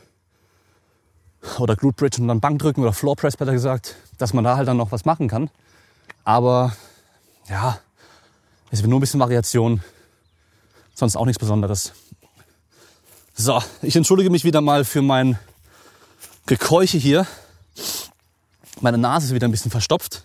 [1.59, 4.67] oder Glute Bridge und dann Bankdrücken oder Floor Press besser gesagt, dass man da halt
[4.67, 5.51] dann noch was machen kann.
[6.25, 6.75] Aber
[7.49, 7.79] ja,
[8.71, 9.83] es wird nur ein bisschen Variation,
[10.95, 11.93] sonst auch nichts Besonderes.
[13.35, 15.39] So, ich entschuldige mich wieder mal für mein
[16.47, 17.27] Gekeuche hier.
[18.81, 20.23] Meine Nase ist wieder ein bisschen verstopft.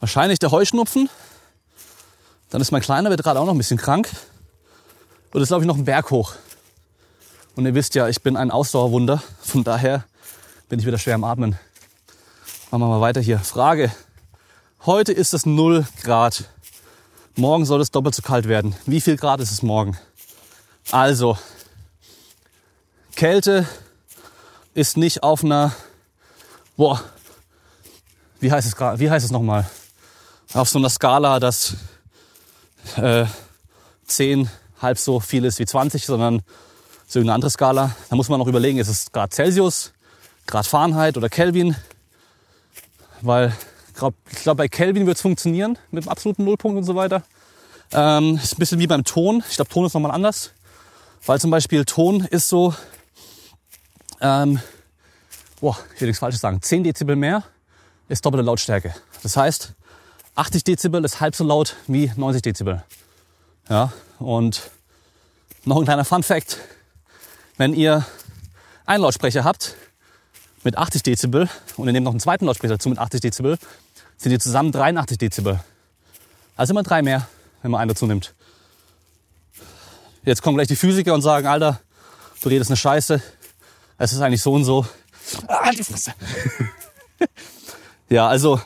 [0.00, 1.08] Wahrscheinlich der Heuschnupfen.
[2.50, 4.08] Dann ist mein Kleiner wird gerade auch noch ein bisschen krank.
[5.32, 6.34] Und jetzt laufe ich noch einen Berg hoch.
[7.56, 9.22] Und ihr wisst ja, ich bin ein Ausdauerwunder.
[9.40, 10.04] Von daher
[10.68, 11.58] bin ich wieder schwer am Atmen.
[12.70, 13.38] Machen wir mal weiter hier.
[13.38, 13.92] Frage.
[14.86, 16.44] Heute ist es 0 Grad.
[17.36, 18.76] Morgen soll es doppelt so kalt werden.
[18.86, 19.96] Wie viel Grad ist es morgen?
[20.90, 21.38] Also,
[23.16, 23.66] Kälte
[24.74, 25.72] ist nicht auf einer,
[26.76, 27.02] boah,
[28.40, 29.68] wie heißt es gerade, wie heißt es nochmal?
[30.54, 31.74] Auf so einer Skala, dass
[32.96, 33.26] äh,
[34.06, 34.48] 10
[34.80, 36.42] halb so viel ist wie 20, sondern
[37.08, 37.96] so eine andere Skala.
[38.08, 39.92] Da muss man noch überlegen, ist es Grad Celsius,
[40.46, 41.74] Grad Fahrenheit oder Kelvin.
[43.20, 43.52] Weil
[43.88, 44.16] ich glaube,
[44.54, 47.24] bei Kelvin wird es funktionieren mit dem absoluten Nullpunkt und so weiter.
[47.90, 49.42] Ähm, ist ein bisschen wie beim Ton.
[49.50, 50.52] Ich glaube, Ton ist nochmal anders.
[51.26, 52.72] Weil zum Beispiel Ton ist so,
[54.20, 54.60] ähm,
[55.60, 57.42] boah, ich will nichts Falsches sagen, 10 Dezibel mehr
[58.08, 58.94] ist doppelte Lautstärke.
[59.24, 59.74] Das heißt,
[60.36, 62.82] 80 Dezibel ist halb so laut wie 90 Dezibel.
[63.68, 64.70] Ja, und
[65.64, 66.58] noch ein kleiner Fun Fact.
[67.56, 68.04] Wenn ihr
[68.84, 69.76] einen Lautsprecher habt,
[70.64, 73.58] mit 80 Dezibel und ihr nehmt noch einen zweiten Lautsprecher dazu mit 80 Dezibel,
[74.16, 75.60] sind die zusammen 83 Dezibel.
[76.56, 77.28] Also immer drei mehr,
[77.62, 78.34] wenn man einen dazu nimmt.
[80.24, 81.80] Jetzt kommen gleich die Physiker und sagen, Alter,
[82.42, 83.22] du redest eine Scheiße.
[83.98, 84.86] Es ist eigentlich so und so.
[85.46, 86.12] Ah, die Fresse.
[88.08, 88.60] ja, also,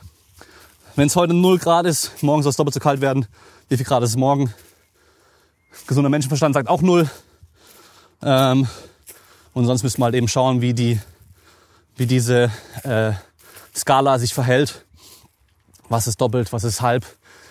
[0.98, 3.26] wenn es heute 0 Grad ist, morgen soll es doppelt so kalt werden.
[3.68, 4.52] Wie viel Grad ist es morgen?
[5.86, 7.08] Gesunder Menschenverstand sagt auch 0.
[8.20, 8.66] Ähm,
[9.54, 11.00] und sonst müssen wir halt eben schauen, wie die
[11.94, 12.50] wie diese
[12.82, 13.12] äh,
[13.76, 14.86] Skala sich verhält.
[15.88, 17.06] Was ist doppelt, was ist halb.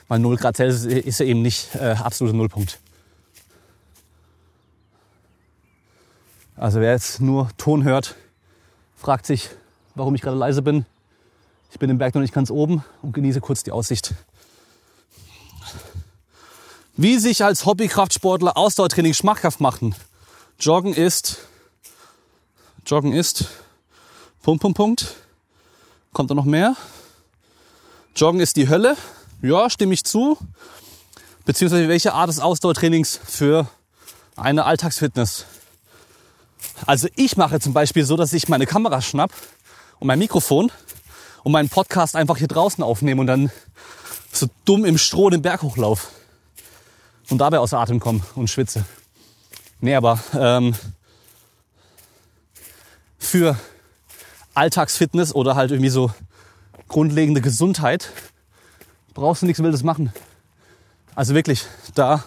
[0.09, 2.79] Weil 0 Grad Celsius ist ja eben nicht äh, absoluter Nullpunkt.
[6.57, 8.15] Also wer jetzt nur Ton hört,
[8.97, 9.51] fragt sich,
[9.95, 10.85] warum ich gerade leise bin.
[11.71, 14.13] Ich bin im Berg noch nicht ganz oben und genieße kurz die Aussicht.
[16.95, 19.93] Wie sich als Hobbykraftsportler Ausdauertraining schmackhaft machen.
[20.59, 21.37] Joggen ist,
[22.85, 23.45] Joggen ist,
[24.41, 25.15] Punkt, Punkt, Punkt.
[26.13, 26.75] Kommt da noch mehr?
[28.15, 28.97] Joggen ist die Hölle.
[29.41, 30.37] Ja, stimme ich zu.
[31.45, 33.69] Beziehungsweise welche Art des Ausdauertrainings für
[34.35, 35.45] eine Alltagsfitness?
[36.85, 39.31] Also ich mache zum Beispiel so, dass ich meine Kamera schnapp
[39.99, 40.71] und mein Mikrofon
[41.47, 43.49] und meinen Podcast einfach hier draußen aufnehme und dann
[44.33, 46.11] so dumm im Stroh den Berg hochlauf
[47.29, 48.83] und dabei außer Atem komme und schwitze.
[49.79, 50.75] Nee, aber ähm,
[53.17, 53.57] für
[54.55, 56.11] Alltagsfitness oder halt irgendwie so
[56.89, 58.09] grundlegende Gesundheit
[59.13, 60.11] brauchst du nichts Wildes machen.
[61.15, 62.25] Also wirklich, da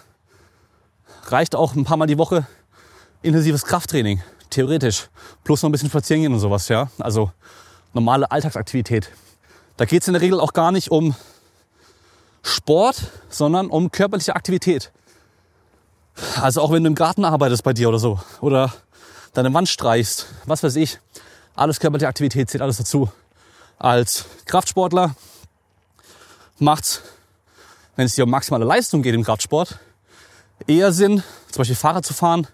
[1.25, 2.47] reicht auch ein paar Mal die Woche
[3.21, 5.09] intensives Krafttraining, theoretisch.
[5.43, 6.89] Plus noch ein bisschen spazieren gehen und sowas, ja.
[6.97, 7.31] Also
[7.93, 9.09] normale Alltagsaktivität.
[9.77, 11.15] Da geht es in der Regel auch gar nicht um
[12.43, 14.91] Sport, sondern um körperliche Aktivität.
[16.41, 18.19] Also auch wenn du im Garten arbeitest bei dir oder so.
[18.41, 18.73] Oder
[19.33, 20.99] deine Wand streichst, was weiß ich.
[21.55, 23.11] Alles körperliche Aktivität zählt alles dazu.
[23.77, 25.15] Als Kraftsportler
[26.59, 27.01] macht's,
[27.95, 29.79] wenn es dir um maximale Leistung geht im Kraftsport,
[30.67, 32.47] eher Sinn, zum Beispiel Fahrrad zu fahren,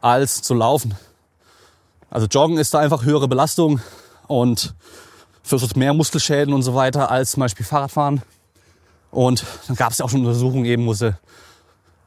[0.00, 0.96] als zu laufen.
[2.10, 3.80] Also Joggen ist da einfach höhere Belastung
[4.26, 4.74] und
[5.42, 8.22] verursacht mehr Muskelschäden und so weiter als zum Beispiel Fahrradfahren.
[9.10, 11.16] Und dann gab es ja auch schon Untersuchungen eben, wo sie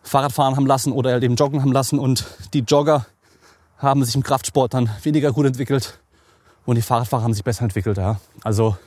[0.04, 3.06] Fahrradfahren haben lassen oder halt eben Joggen haben lassen und die Jogger
[3.78, 6.00] haben sich im Kraftsport dann weniger gut entwickelt
[6.66, 7.98] und die Fahrradfahrer haben sich besser entwickelt.
[7.98, 8.20] Ja.
[8.44, 8.78] Also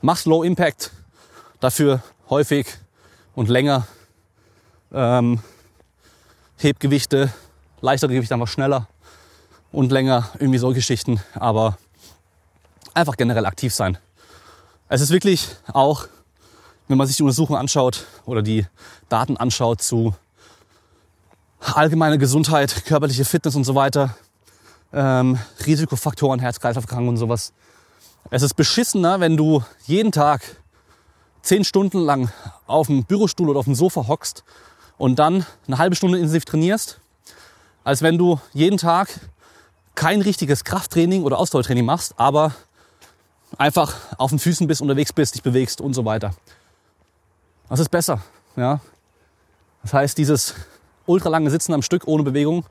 [0.00, 0.92] mach's Low Impact,
[1.60, 2.66] dafür häufig
[3.34, 3.86] und länger.
[4.92, 5.40] Ähm,
[6.56, 7.32] Hebgewichte,
[7.80, 8.88] leichtere Gewichte einfach schneller
[9.74, 11.76] und länger, irgendwie so Geschichten, aber
[12.94, 13.98] einfach generell aktiv sein.
[14.88, 16.06] Es ist wirklich auch,
[16.86, 18.66] wenn man sich die Untersuchungen anschaut oder die
[19.08, 20.14] Daten anschaut zu
[21.58, 24.16] allgemeiner Gesundheit, körperliche Fitness und so weiter,
[24.92, 27.52] ähm, Risikofaktoren, Herz-Kreislauf-Erkrankungen und sowas.
[28.30, 30.42] Es ist beschissener, wenn du jeden Tag
[31.42, 32.30] zehn Stunden lang
[32.66, 34.44] auf dem Bürostuhl oder auf dem Sofa hockst
[34.98, 37.00] und dann eine halbe Stunde intensiv trainierst,
[37.82, 39.08] als wenn du jeden Tag
[39.94, 42.54] kein richtiges Krafttraining oder Ausdauertraining machst, aber
[43.58, 46.34] einfach auf den Füßen bist, unterwegs bist, dich bewegst und so weiter.
[47.68, 48.22] Das ist besser.
[48.56, 48.80] Ja?
[49.82, 50.54] Das heißt, dieses
[51.06, 52.64] ultralange Sitzen am Stück ohne Bewegung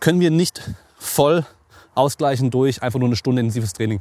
[0.00, 0.60] können wir nicht
[0.98, 1.46] voll
[1.94, 4.00] ausgleichen durch einfach nur eine Stunde intensives Training.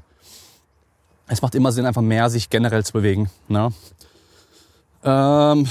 [1.28, 3.30] Es macht immer Sinn, einfach mehr sich generell zu bewegen.
[3.48, 3.72] Ne?
[5.04, 5.70] Ähm,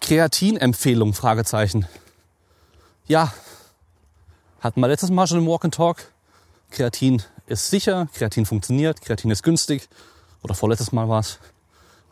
[0.00, 1.14] Kreatin-Empfehlung?
[1.14, 1.86] Fragezeichen.
[3.06, 3.32] Ja,
[4.62, 5.96] hatten wir letztes Mal schon im Walk and Talk.
[6.70, 9.88] Kreatin ist sicher, Kreatin funktioniert, Kreatin ist günstig.
[10.42, 11.40] Oder vorletztes Mal war es.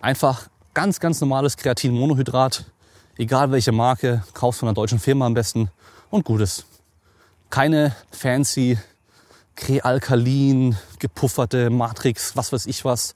[0.01, 2.65] Einfach ganz, ganz normales Kreatin-Monohydrat.
[3.17, 5.71] Egal welche Marke, kaufst von einer deutschen Firma am besten
[6.11, 6.65] und gutes.
[7.51, 8.79] Keine fancy
[9.55, 13.15] Krealkalin, gepufferte Matrix, was weiß ich was,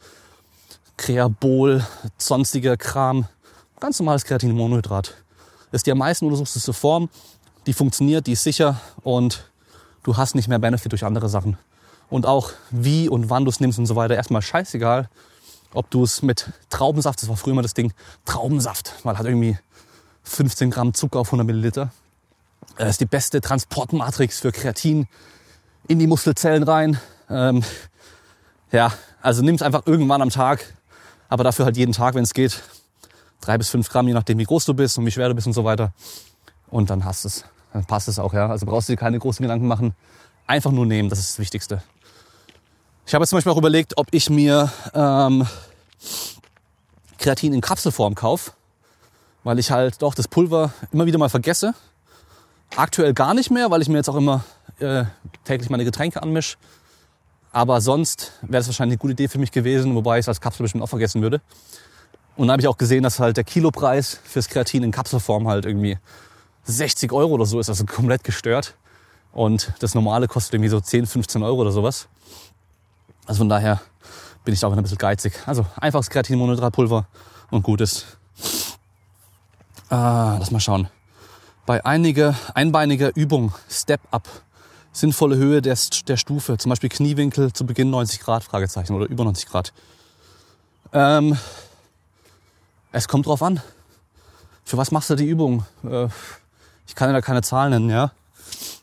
[0.97, 1.85] Kreabol,
[2.19, 3.27] sonstiger Kram.
[3.81, 5.15] Ganz normales Kreatin-Monohydrat.
[5.73, 7.09] Ist die am meisten untersuchteste Form,
[7.67, 9.51] die funktioniert, die ist sicher und
[10.03, 11.59] du hast nicht mehr Benefit durch andere Sachen.
[12.11, 15.09] Und auch wie und wann du es nimmst und so weiter, erstmal scheißegal,
[15.73, 17.93] ob du es mit Traubensaft, das war früher immer das Ding,
[18.25, 19.59] Traubensaft, weil hat irgendwie
[20.23, 21.91] 15 Gramm Zucker auf 100 Milliliter.
[22.77, 25.07] Das ist die beste Transportmatrix für Kreatin
[25.87, 26.99] in die Muskelzellen rein.
[27.29, 27.63] Ähm,
[28.73, 30.65] ja, also nimm es einfach irgendwann am Tag,
[31.29, 32.63] aber dafür halt jeden Tag, wenn es geht.
[33.41, 35.47] Drei bis fünf Gramm, je nachdem wie groß du bist und wie schwer du bist
[35.47, 35.93] und so weiter.
[36.69, 37.45] Und dann hast es.
[37.75, 38.49] Dann passt es auch, ja.
[38.49, 39.95] Also brauchst du dir keine großen Gedanken machen.
[40.47, 41.83] Einfach nur nehmen, das ist das Wichtigste.
[43.05, 45.47] Ich habe jetzt zum Beispiel auch überlegt, ob ich mir ähm,
[47.19, 48.53] Kreatin in Kapselform kaufe,
[49.43, 51.75] weil ich halt doch das Pulver immer wieder mal vergesse.
[52.77, 54.45] Aktuell gar nicht mehr, weil ich mir jetzt auch immer
[54.79, 55.05] äh,
[55.43, 56.57] täglich meine Getränke anmische.
[57.51, 60.41] Aber sonst wäre das wahrscheinlich eine gute Idee für mich gewesen, wobei ich es als
[60.41, 61.41] Kapsel bestimmt auch vergessen würde.
[62.37, 65.67] Und dann habe ich auch gesehen, dass halt der Kilopreis fürs Kreatin in Kapselform halt
[65.67, 65.99] irgendwie
[66.65, 68.75] 60 Euro oder so ist, also komplett gestört.
[69.33, 72.09] Und das normale kostet irgendwie so 10, 15 Euro oder sowas.
[73.27, 73.81] Also von daher
[74.45, 75.35] bin ich da auch ein bisschen geizig.
[75.47, 77.07] Also einfaches Kreatinmonohydratpulver
[77.51, 78.05] und gutes.
[79.89, 80.89] Ah, lass mal schauen.
[81.67, 84.29] Bei einiger einbeiniger Übung, Step Up,
[84.93, 89.25] sinnvolle Höhe der, der Stufe, zum Beispiel Kniewinkel zu Beginn 90 Grad, Fragezeichen, oder über
[89.25, 89.73] 90 Grad.
[90.93, 91.39] Ähm,
[92.93, 93.61] es kommt drauf an.
[94.65, 95.65] Für was machst du die Übung?
[95.85, 96.09] Äh,
[96.87, 98.13] ich kann ja da keine Zahlen nennen, ja.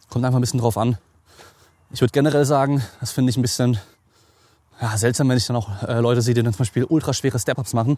[0.09, 0.97] Kommt einfach ein bisschen drauf an.
[1.91, 3.77] Ich würde generell sagen, das finde ich ein bisschen
[4.81, 7.73] ja, seltsam, wenn ich dann auch äh, Leute sehe, die dann zum Beispiel ultraschwere Step-Ups
[7.73, 7.97] machen.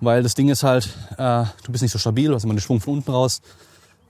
[0.00, 2.60] Weil das Ding ist halt, äh, du bist nicht so stabil, du hast immer den
[2.60, 3.40] Schwung von unten raus.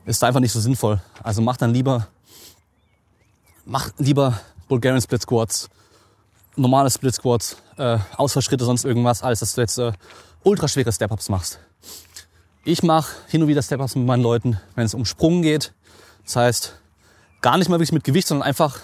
[0.06, 1.00] Ist einfach nicht so sinnvoll.
[1.22, 2.08] Also mach dann lieber,
[3.64, 5.68] mach lieber Bulgarian Split Squats,
[6.56, 9.92] normale Split Squats, äh, Ausfallschritte, sonst irgendwas, als dass du jetzt äh,
[10.44, 11.58] ultraschwere Step-Ups machst.
[12.64, 15.72] Ich mache hin und wieder Step-Ups mit meinen Leuten, wenn es um Sprung geht.
[16.24, 16.78] Das heißt,
[17.40, 18.78] gar nicht mal wirklich mit Gewicht, sondern einfach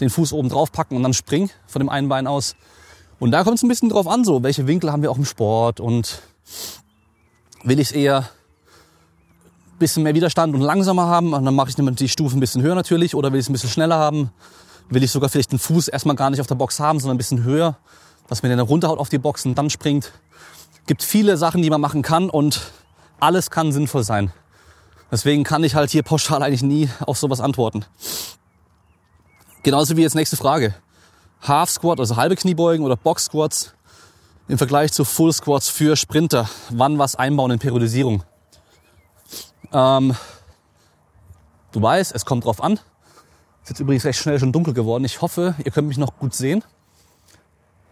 [0.00, 2.54] den Fuß oben drauf packen und dann springen von dem einen Bein aus.
[3.18, 5.24] Und da kommt es ein bisschen drauf an, so welche Winkel haben wir auch im
[5.24, 6.22] Sport und
[7.64, 12.08] will ich eher ein bisschen mehr Widerstand und langsamer haben, und dann mache ich die
[12.08, 14.30] Stufen ein bisschen höher natürlich, oder will ich es ein bisschen schneller haben,
[14.88, 17.18] will ich sogar vielleicht den Fuß erstmal gar nicht auf der Box haben, sondern ein
[17.18, 17.76] bisschen höher,
[18.28, 20.12] dass mir der runterhaut auf die Box und dann springt.
[20.88, 22.72] Gibt viele Sachen, die man machen kann und
[23.20, 24.32] alles kann sinnvoll sein.
[25.12, 27.84] Deswegen kann ich halt hier pauschal eigentlich nie auf sowas antworten.
[29.62, 30.74] Genauso wie jetzt nächste Frage.
[31.42, 33.74] Half Squat, also halbe Kniebeugen oder Box Squats
[34.48, 36.48] im Vergleich zu Full Squats für Sprinter.
[36.70, 38.22] Wann was einbauen in Periodisierung?
[39.74, 40.16] Ähm,
[41.72, 42.80] du weißt, es kommt drauf an.
[43.62, 45.04] Ist jetzt übrigens recht schnell schon dunkel geworden.
[45.04, 46.64] Ich hoffe, ihr könnt mich noch gut sehen.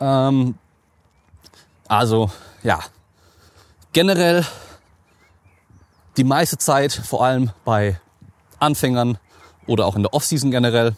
[0.00, 0.54] Ähm,
[1.88, 2.30] also,
[2.66, 2.80] ja.
[3.92, 4.44] Generell
[6.16, 8.00] die meiste Zeit, vor allem bei
[8.58, 9.18] Anfängern
[9.66, 10.96] oder auch in der Offseason generell,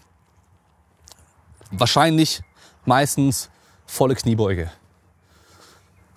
[1.70, 2.42] wahrscheinlich
[2.86, 3.50] meistens
[3.86, 4.70] volle Kniebeuge.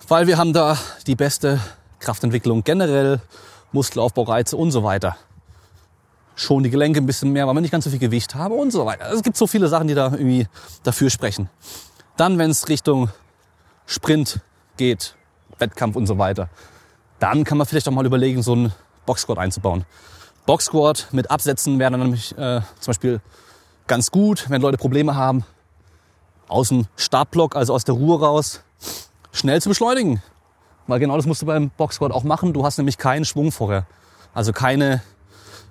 [0.08, 1.60] Weil wir haben da die beste
[2.00, 3.20] Kraftentwicklung generell,
[3.72, 5.16] Muskelaufbaureize und so weiter.
[6.34, 8.70] Schon die Gelenke ein bisschen mehr, weil wir nicht ganz so viel Gewicht haben und
[8.70, 9.12] so weiter.
[9.12, 10.48] Es gibt so viele Sachen, die da irgendwie
[10.82, 11.50] dafür sprechen.
[12.16, 13.10] Dann, wenn es Richtung
[13.86, 14.40] Sprint
[14.78, 15.14] geht,
[15.58, 16.48] Wettkampf und so weiter,
[17.18, 18.72] dann kann man vielleicht auch mal überlegen, so einen
[19.06, 19.84] Boxsquat einzubauen.
[20.46, 23.20] Boxsquat mit Absätzen wäre dann nämlich äh, zum Beispiel
[23.86, 25.44] ganz gut, wenn Leute Probleme haben,
[26.48, 28.62] aus dem Startblock, also aus der Ruhe raus,
[29.32, 30.22] schnell zu beschleunigen.
[30.86, 32.52] Weil genau das musst du beim Boxsquat auch machen.
[32.52, 33.86] Du hast nämlich keinen Schwung vorher.
[34.34, 35.02] Also keine,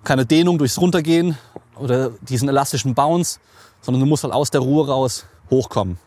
[0.04, 1.38] keine Dehnung durchs Runtergehen
[1.76, 3.40] oder diesen elastischen Bounce,
[3.82, 5.98] sondern du musst halt aus der Ruhe raus hochkommen.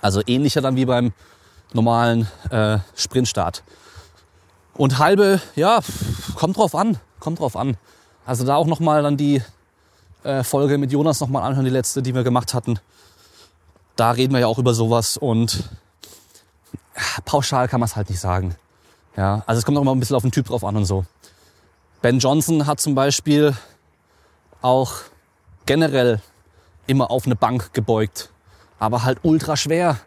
[0.00, 1.12] Also ähnlicher dann wie beim
[1.74, 3.62] normalen äh, Sprintstart.
[4.74, 5.80] Und halbe, ja,
[6.34, 7.76] kommt drauf an, kommt drauf an.
[8.26, 9.42] Also da auch nochmal dann die
[10.24, 12.78] äh, Folge mit Jonas nochmal anhören, die letzte, die wir gemacht hatten.
[13.96, 15.68] Da reden wir ja auch über sowas und
[17.24, 18.56] pauschal kann man es halt nicht sagen.
[19.16, 21.04] Ja, also es kommt auch immer ein bisschen auf den Typ drauf an und so.
[22.02, 23.54] Ben Johnson hat zum Beispiel
[24.60, 24.94] auch
[25.66, 26.20] generell
[26.86, 28.30] immer auf eine Bank gebeugt,
[28.78, 29.98] aber halt ultra schwer.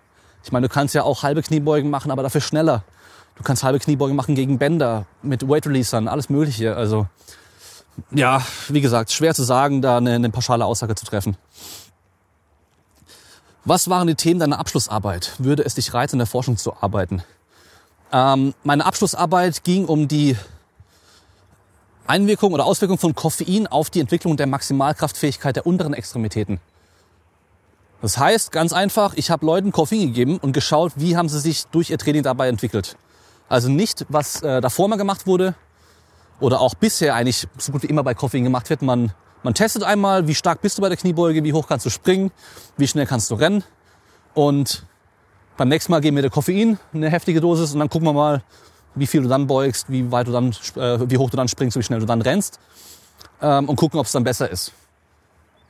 [0.48, 2.86] Ich meine, du kannst ja auch halbe Kniebeugen machen, aber dafür schneller.
[3.36, 6.78] Du kannst halbe Kniebeugen machen gegen Bänder, mit Weight Releasern, alles Mögliche.
[6.78, 7.06] Also
[8.12, 11.36] ja, wie gesagt, schwer zu sagen, da eine, eine pauschale Aussage zu treffen.
[13.66, 15.34] Was waren die Themen deiner Abschlussarbeit?
[15.38, 17.24] Würde es dich reizen, in der Forschung zu arbeiten?
[18.14, 20.38] Ähm, meine Abschlussarbeit ging um die
[22.06, 26.62] Einwirkung oder Auswirkung von Koffein auf die Entwicklung der Maximalkraftfähigkeit der unteren Extremitäten.
[28.02, 31.66] Das heißt, ganz einfach, ich habe Leuten Koffein gegeben und geschaut, wie haben sie sich
[31.68, 32.96] durch ihr Training dabei entwickelt.
[33.50, 35.56] Also nicht, was äh, davor mal gemacht wurde
[36.40, 38.82] oder auch bisher eigentlich so gut wie immer bei Koffein gemacht wird.
[38.82, 41.90] Man man testet einmal, wie stark bist du bei der Kniebeuge, wie hoch kannst du
[41.90, 42.32] springen,
[42.76, 43.64] wie schnell kannst du rennen.
[44.34, 44.84] Und
[45.58, 48.44] beim nächsten Mal geben wir dir Koffein, eine heftige Dosis, und dann gucken wir mal,
[48.96, 51.78] wie viel du dann beugst, wie weit du dann, äh, wie hoch du dann springst,
[51.78, 52.60] wie schnell du dann rennst.
[53.42, 54.74] Ähm, und gucken, ob es dann besser ist.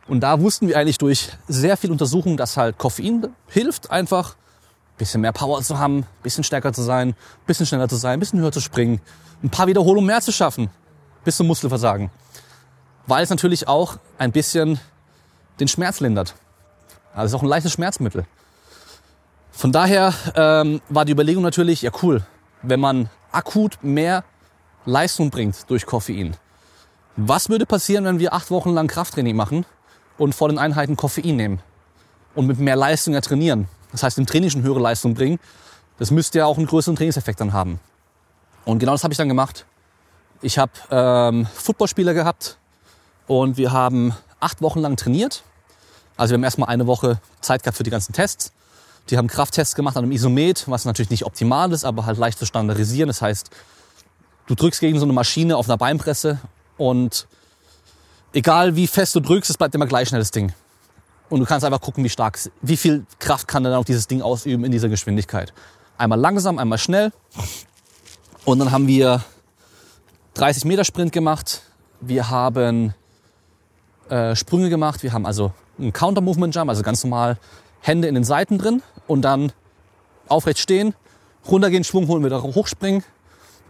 [0.07, 4.97] Und da wussten wir eigentlich durch sehr viel Untersuchung, dass halt Koffein hilft, einfach ein
[4.97, 7.15] bisschen mehr Power zu haben, ein bisschen stärker zu sein, ein
[7.45, 9.01] bisschen schneller zu sein, ein bisschen höher zu springen,
[9.43, 10.69] ein paar Wiederholungen mehr zu schaffen,
[11.23, 12.09] bis zum Muskelversagen
[13.07, 14.79] weil es natürlich auch ein bisschen
[15.59, 16.35] den Schmerz lindert.
[17.13, 18.25] Also es ist auch ein leichtes Schmerzmittel.
[19.51, 22.23] Von daher ähm, war die Überlegung natürlich, ja cool,
[22.61, 24.23] wenn man akut mehr
[24.85, 26.35] Leistung bringt durch Koffein.
[27.15, 29.65] Was würde passieren, wenn wir acht Wochen lang Krafttraining machen
[30.17, 31.59] und vor den Einheiten Koffein nehmen
[32.35, 33.67] und mit mehr Leistung ja trainieren?
[33.91, 35.39] Das heißt, im Training schon höhere Leistung bringen.
[35.97, 37.79] Das müsste ja auch einen größeren Trainingseffekt dann haben.
[38.65, 39.65] Und genau das habe ich dann gemacht.
[40.41, 42.57] Ich habe ähm, Footballspieler gehabt,
[43.27, 45.43] und wir haben acht Wochen lang trainiert.
[46.15, 48.53] Also wir haben erstmal eine Woche Zeit gehabt für die ganzen Tests.
[49.09, 52.39] Die haben Krafttests gemacht an einem Isomet, was natürlich nicht optimal ist, aber halt leicht
[52.39, 53.07] zu standardisieren.
[53.07, 53.49] Das heißt,
[54.47, 56.39] du drückst gegen so eine Maschine auf einer Beinpresse
[56.77, 57.27] und
[58.37, 60.53] egal wie fest du drückst, es bleibt immer gleich schnell das Ding.
[61.29, 64.21] Und du kannst einfach gucken, wie stark, wie viel Kraft kann dann auch dieses Ding
[64.21, 65.53] ausüben in dieser Geschwindigkeit.
[65.97, 67.11] Einmal langsam, einmal schnell.
[68.45, 69.23] Und dann haben wir
[70.35, 71.63] 30 Meter Sprint gemacht.
[71.99, 72.93] Wir haben
[74.09, 75.01] äh, Sprünge gemacht.
[75.01, 77.39] Wir haben also einen Counter-Movement-Jump, also ganz normal
[77.81, 79.51] Hände in den Seiten drin und dann
[80.27, 80.93] aufrecht stehen,
[81.49, 83.03] runtergehen, Schwung holen, wieder hochspringen.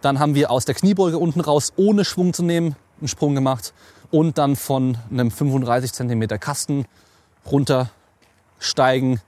[0.01, 3.74] Dann haben wir aus der Kniebeuge unten raus, ohne Schwung zu nehmen, einen Sprung gemacht.
[4.12, 6.86] Und dann von einem 35 cm Kasten
[7.45, 9.22] runtersteigen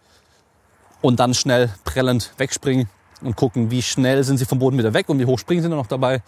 [1.02, 2.90] und dann schnell prellend wegspringen
[3.22, 5.70] und gucken, wie schnell sind sie vom Boden wieder weg und wie hoch springen sie
[5.70, 6.22] noch dabei.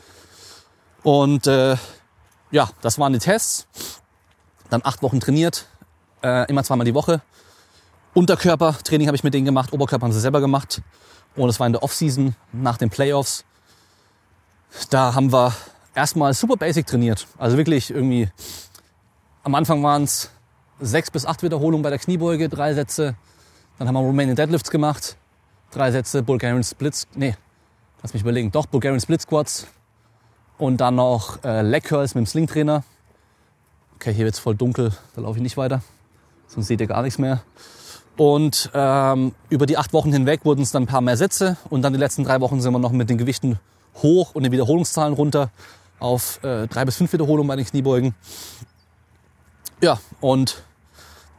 [1.03, 1.77] Und äh,
[2.51, 3.67] ja, das waren die Tests.
[4.69, 5.67] Dann acht Wochen trainiert,
[6.23, 7.21] äh, immer zweimal die Woche.
[8.13, 10.81] Unterkörpertraining habe ich mit denen gemacht, Oberkörper haben sie selber gemacht.
[11.35, 13.45] Und es war in der Offseason nach den Playoffs.
[14.89, 15.53] Da haben wir
[15.95, 17.27] erstmal super basic trainiert.
[17.37, 18.29] Also wirklich irgendwie,
[19.43, 20.29] am Anfang waren es
[20.79, 23.15] sechs bis acht Wiederholungen bei der Kniebeuge, drei Sätze.
[23.77, 25.15] Dann haben wir Romanian Deadlifts gemacht,
[25.71, 27.35] drei Sätze, Bulgarian Splits, nee,
[28.01, 29.67] lass mich überlegen, doch, Bulgarian Split Squats.
[30.57, 32.83] Und dann noch äh, Leg Curls mit dem Sling-Trainer.
[33.95, 35.81] Okay, hier wird's voll dunkel, da laufe ich nicht weiter,
[36.47, 37.41] sonst seht ihr gar nichts mehr.
[38.17, 41.57] Und ähm, über die acht Wochen hinweg wurden es dann ein paar mehr Sätze.
[41.69, 43.57] Und dann die letzten drei Wochen sind wir noch mit den Gewichten
[44.03, 45.49] hoch und den Wiederholungszahlen runter
[46.01, 48.15] auf äh, drei bis fünf Wiederholungen bei den Kniebeugen.
[49.81, 50.63] Ja, und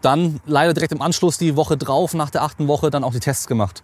[0.01, 3.21] dann leider direkt im Anschluss die Woche drauf, nach der achten Woche, dann auch die
[3.21, 3.83] Tests gemacht.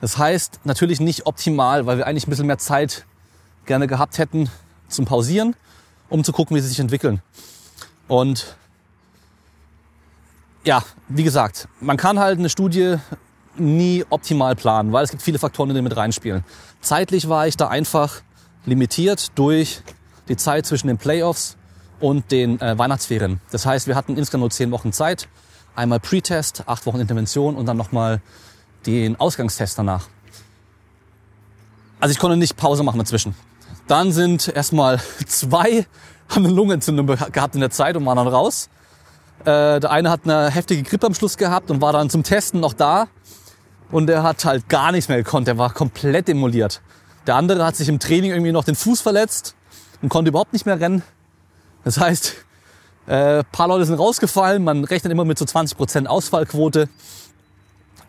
[0.00, 3.04] Das heißt, natürlich nicht optimal, weil wir eigentlich ein bisschen mehr Zeit
[3.66, 4.48] gerne gehabt hätten
[4.88, 5.54] zum Pausieren,
[6.08, 7.20] um zu gucken, wie sie sich entwickeln.
[8.08, 8.56] Und
[10.64, 12.96] ja, wie gesagt, man kann halt eine Studie
[13.56, 16.44] nie optimal planen, weil es gibt viele Faktoren, die mit reinspielen.
[16.80, 18.22] Zeitlich war ich da einfach
[18.64, 19.82] limitiert durch
[20.30, 21.56] die Zeit zwischen den Playoffs
[21.98, 23.40] und den äh, Weihnachtsferien.
[23.50, 25.28] Das heißt, wir hatten insgesamt nur zehn Wochen Zeit.
[25.74, 28.22] Einmal Pre-Test, acht Wochen Intervention und dann nochmal
[28.86, 30.06] den Ausgangstest danach.
[32.00, 33.34] Also ich konnte nicht Pause machen dazwischen.
[33.86, 35.86] Dann sind erstmal zwei,
[36.28, 38.70] haben eine Lungenentzündung gehabt in der Zeit und waren dann raus.
[39.40, 42.60] Äh, der eine hat eine heftige Grippe am Schluss gehabt und war dann zum Testen
[42.60, 43.08] noch da.
[43.90, 45.48] Und der hat halt gar nichts mehr gekonnt.
[45.48, 46.80] Der war komplett demoliert.
[47.26, 49.56] Der andere hat sich im Training irgendwie noch den Fuß verletzt
[50.02, 51.02] und konnte überhaupt nicht mehr rennen.
[51.84, 52.36] Das heißt,
[53.06, 54.62] äh, paar Leute sind rausgefallen.
[54.62, 56.88] Man rechnet immer mit so 20% Ausfallquote.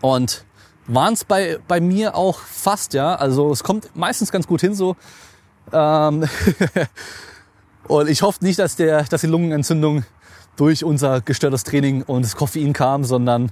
[0.01, 0.43] Und
[0.87, 3.15] waren es bei, bei mir auch fast, ja.
[3.15, 4.95] Also es kommt meistens ganz gut hin so.
[5.71, 6.27] Ähm
[7.87, 10.03] und ich hoffe nicht, dass, der, dass die Lungenentzündung
[10.57, 13.51] durch unser gestörtes Training und das Koffein kam, sondern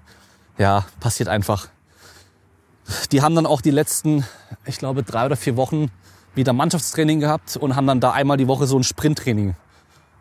[0.58, 1.70] ja, passiert einfach.
[3.12, 4.26] Die haben dann auch die letzten,
[4.66, 5.92] ich glaube, drei oder vier Wochen
[6.36, 9.56] wieder Mannschaftstraining gehabt und haben dann da einmal die Woche so ein Sprinttraining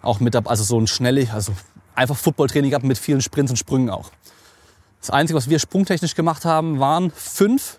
[0.03, 1.53] auch mit, also so ein schnellig, also
[1.95, 4.11] einfach Footballtraining gehabt mit vielen Sprints und Sprüngen auch.
[5.01, 7.79] Das Einzige, was wir sprungtechnisch gemacht haben, waren fünf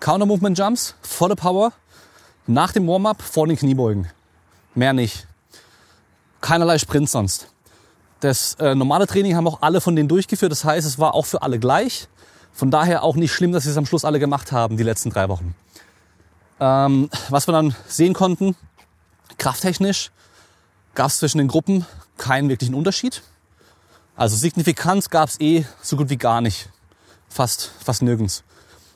[0.00, 1.72] Counter-Movement Jumps, volle Power,
[2.46, 4.08] nach dem Warm-up vor den Kniebeugen.
[4.74, 5.26] Mehr nicht.
[6.40, 7.48] Keinerlei Sprints sonst.
[8.20, 10.52] Das äh, normale Training haben auch alle von denen durchgeführt.
[10.52, 12.08] Das heißt, es war auch für alle gleich.
[12.52, 15.10] Von daher auch nicht schlimm, dass sie es am Schluss alle gemacht haben, die letzten
[15.10, 15.54] drei Wochen.
[16.60, 18.54] Ähm, was wir dann sehen konnten,
[19.38, 20.10] krafttechnisch
[20.94, 21.86] gab es zwischen den Gruppen
[22.18, 23.22] keinen wirklichen Unterschied.
[24.14, 26.68] Also Signifikanz gab es eh so gut wie gar nicht.
[27.30, 28.44] Fast, fast nirgends.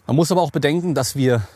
[0.07, 1.47] Man muss aber auch bedenken, dass wir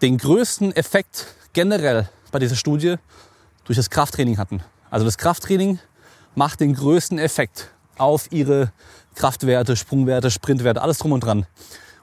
[0.00, 2.96] den größten Effekt generell bei dieser Studie
[3.64, 4.62] durch das Krafttraining hatten.
[4.90, 5.78] Also das Krafttraining
[6.34, 7.68] macht den größten Effekt
[7.98, 8.72] auf ihre
[9.14, 11.46] Kraftwerte, Sprungwerte, Sprintwerte, alles drum und dran.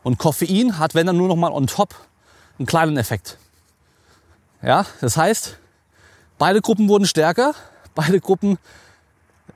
[0.03, 1.95] Und Koffein hat, wenn dann nur noch mal on top,
[2.59, 3.37] einen kleinen Effekt.
[4.61, 5.57] Ja, das heißt,
[6.37, 7.55] beide Gruppen wurden stärker,
[7.95, 8.59] beide Gruppen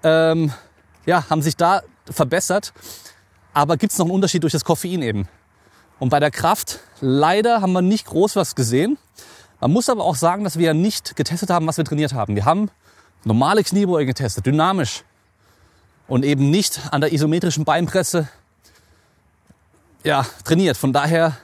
[0.04, 0.52] ähm,
[1.06, 2.74] ja, haben sich da verbessert.
[3.54, 5.28] Aber gibt es noch einen Unterschied durch das Koffein eben?
[6.00, 8.98] Und bei der Kraft, leider haben wir nicht groß was gesehen.
[9.60, 12.36] Man muss aber auch sagen, dass wir ja nicht getestet haben, was wir trainiert haben.
[12.36, 12.70] Wir haben
[13.24, 15.04] normale Kniebeugen getestet, dynamisch.
[16.08, 18.28] Und eben nicht an der isometrischen Beinpresse
[20.04, 20.76] ja, trainiert.
[20.76, 21.38] Von daher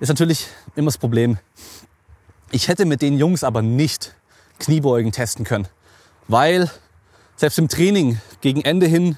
[0.00, 1.38] ist natürlich immer das Problem.
[2.50, 4.14] Ich hätte mit den Jungs aber nicht
[4.58, 5.68] Kniebeugen testen können,
[6.28, 6.70] weil
[7.36, 9.16] selbst im Training gegen Ende hin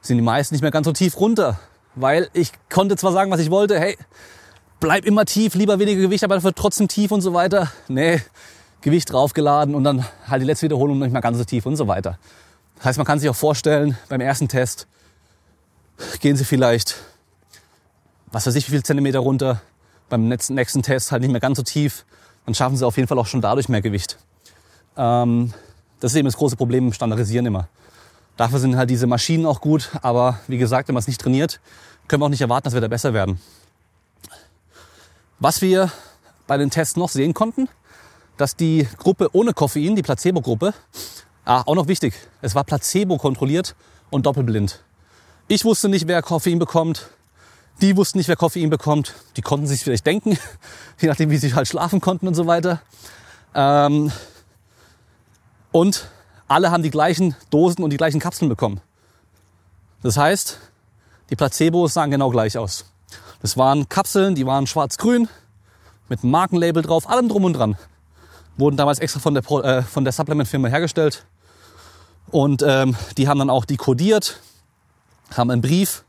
[0.00, 1.58] sind die meisten nicht mehr ganz so tief runter,
[1.94, 3.96] weil ich konnte zwar sagen, was ich wollte, hey,
[4.80, 7.72] bleib immer tief, lieber weniger Gewicht, aber dafür trotzdem tief und so weiter.
[7.88, 8.20] Nee,
[8.82, 11.88] Gewicht draufgeladen und dann halt die letzte Wiederholung nicht mehr ganz so tief und so
[11.88, 12.18] weiter.
[12.76, 14.86] Das heißt, man kann sich auch vorstellen, beim ersten Test
[16.20, 16.96] gehen sie vielleicht,
[18.30, 19.62] was weiß ich, wie viel Zentimeter runter.
[20.08, 22.04] Beim nächsten, nächsten Test halt nicht mehr ganz so tief.
[22.46, 24.18] Dann schaffen sie auf jeden Fall auch schon dadurch mehr Gewicht.
[24.96, 25.52] Ähm,
[26.00, 27.68] das ist eben das große Problem im Standardisieren immer.
[28.36, 31.60] Dafür sind halt diese Maschinen auch gut, aber wie gesagt, wenn man es nicht trainiert,
[32.08, 33.40] können wir auch nicht erwarten, dass wir da besser werden.
[35.38, 35.90] Was wir
[36.46, 37.68] bei den Tests noch sehen konnten,
[38.36, 40.74] dass die Gruppe ohne Koffein, die Placebo-Gruppe,
[41.44, 43.74] ah, auch noch wichtig, es war Placebo kontrolliert
[44.10, 44.82] und doppelblind.
[45.46, 47.10] Ich wusste nicht, wer Koffein bekommt.
[47.80, 49.14] Die wussten nicht, wer Koffein bekommt.
[49.36, 50.38] Die konnten sich vielleicht denken,
[51.00, 52.80] je nachdem, wie sie halt schlafen konnten und so weiter.
[53.54, 54.12] Ähm,
[55.72, 56.08] und
[56.46, 58.80] alle haben die gleichen Dosen und die gleichen Kapseln bekommen.
[60.02, 60.58] Das heißt,
[61.30, 62.84] die Placebos sahen genau gleich aus.
[63.42, 65.28] Das waren Kapseln, die waren schwarz-grün,
[66.08, 67.76] mit einem Markenlabel drauf, allem drum und dran.
[68.56, 71.24] Wurden damals extra von der, äh, von der Supplement-Firma hergestellt.
[72.30, 74.40] Und ähm, die haben dann auch die kodiert,
[75.36, 76.04] haben einen Brief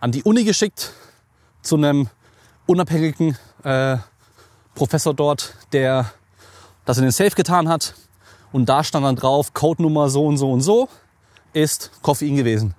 [0.00, 0.92] an die Uni geschickt
[1.64, 2.08] zu einem
[2.66, 3.96] unabhängigen äh,
[4.74, 6.12] Professor dort, der
[6.84, 7.94] das in den Safe getan hat.
[8.52, 10.88] Und da stand dann drauf, Codenummer so und so und so
[11.52, 12.74] ist Koffein gewesen.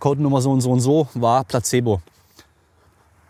[0.00, 2.02] Codenummer so und so und so war Placebo.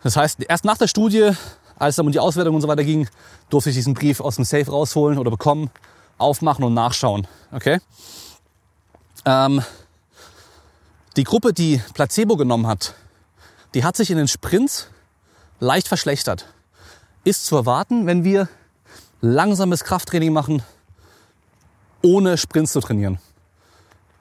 [0.03, 1.33] Das heißt, erst nach der Studie,
[1.79, 3.09] als es um die Auswertung und so weiter ging,
[3.51, 5.71] durfte ich diesen Brief aus dem Safe rausholen oder bekommen,
[6.19, 7.27] aufmachen und nachschauen.
[7.53, 7.79] Okay?
[9.25, 9.63] Ähm,
[11.17, 12.95] die Gruppe, die Placebo genommen hat,
[13.75, 14.89] die hat sich in den Sprints
[15.61, 16.47] leicht verschlechtert.
[17.25, 18.49] Ist zu erwarten, wenn wir
[19.21, 20.63] langsames Krafttraining machen,
[22.03, 23.19] ohne Sprints zu trainieren.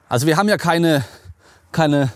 [0.08, 1.04] Also wir haben ja keine,
[1.72, 2.12] keine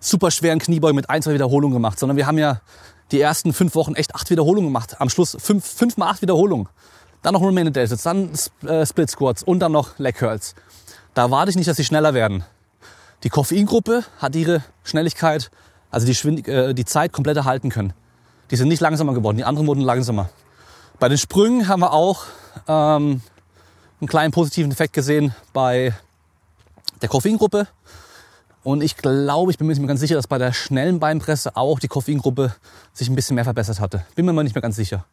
[0.00, 2.60] super schweren Kniebeugen mit ein, zwei Wiederholungen gemacht, sondern wir haben ja
[3.10, 5.00] die ersten fünf Wochen echt acht Wiederholungen gemacht.
[5.00, 6.68] Am Schluss fünf, fünf mal acht Wiederholungen.
[7.22, 8.30] Dann noch Romaine Deltas, dann
[8.66, 10.54] äh, Split Squats und dann noch Leg Curls.
[11.14, 12.44] Da warte ich nicht, dass sie schneller werden.
[13.22, 15.50] Die Koffeingruppe hat ihre Schnelligkeit,
[15.90, 17.94] also die, äh, die Zeit komplett erhalten können.
[18.50, 20.30] Die sind nicht langsamer geworden, die anderen wurden langsamer.
[20.98, 22.24] Bei den Sprüngen haben wir auch
[22.68, 23.22] ähm,
[24.00, 25.94] einen kleinen positiven Effekt gesehen bei
[27.02, 27.66] der Koffeingruppe.
[28.62, 31.78] Und ich glaube, ich bin mir nicht ganz sicher, dass bei der schnellen Beinpresse auch
[31.78, 32.54] die Koffeingruppe
[32.92, 34.04] sich ein bisschen mehr verbessert hatte.
[34.14, 35.04] Bin mir mal nicht mehr ganz sicher.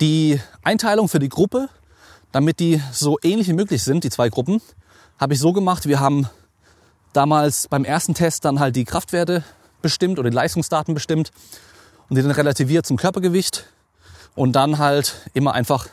[0.00, 1.68] Die Einteilung für die Gruppe,
[2.32, 4.62] damit die so ähnlich wie möglich sind, die zwei Gruppen,
[5.18, 5.86] habe ich so gemacht.
[5.86, 6.28] Wir haben
[7.12, 9.44] damals beim ersten Test dann halt die Kraftwerte
[9.82, 11.30] bestimmt oder die Leistungsdaten bestimmt
[12.08, 13.66] und die dann relativiert zum Körpergewicht
[14.34, 15.88] und dann halt immer einfach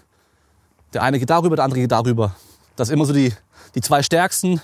[0.93, 2.35] der eine geht darüber, der andere geht darüber.
[2.75, 3.33] Dass immer so die,
[3.75, 4.61] die zwei stärksten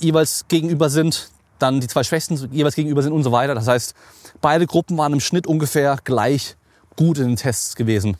[0.00, 3.54] jeweils gegenüber sind, dann die zwei schwächsten jeweils gegenüber sind und so weiter.
[3.54, 3.94] Das heißt,
[4.40, 6.56] beide Gruppen waren im Schnitt ungefähr gleich
[6.96, 8.16] gut in den Tests gewesen.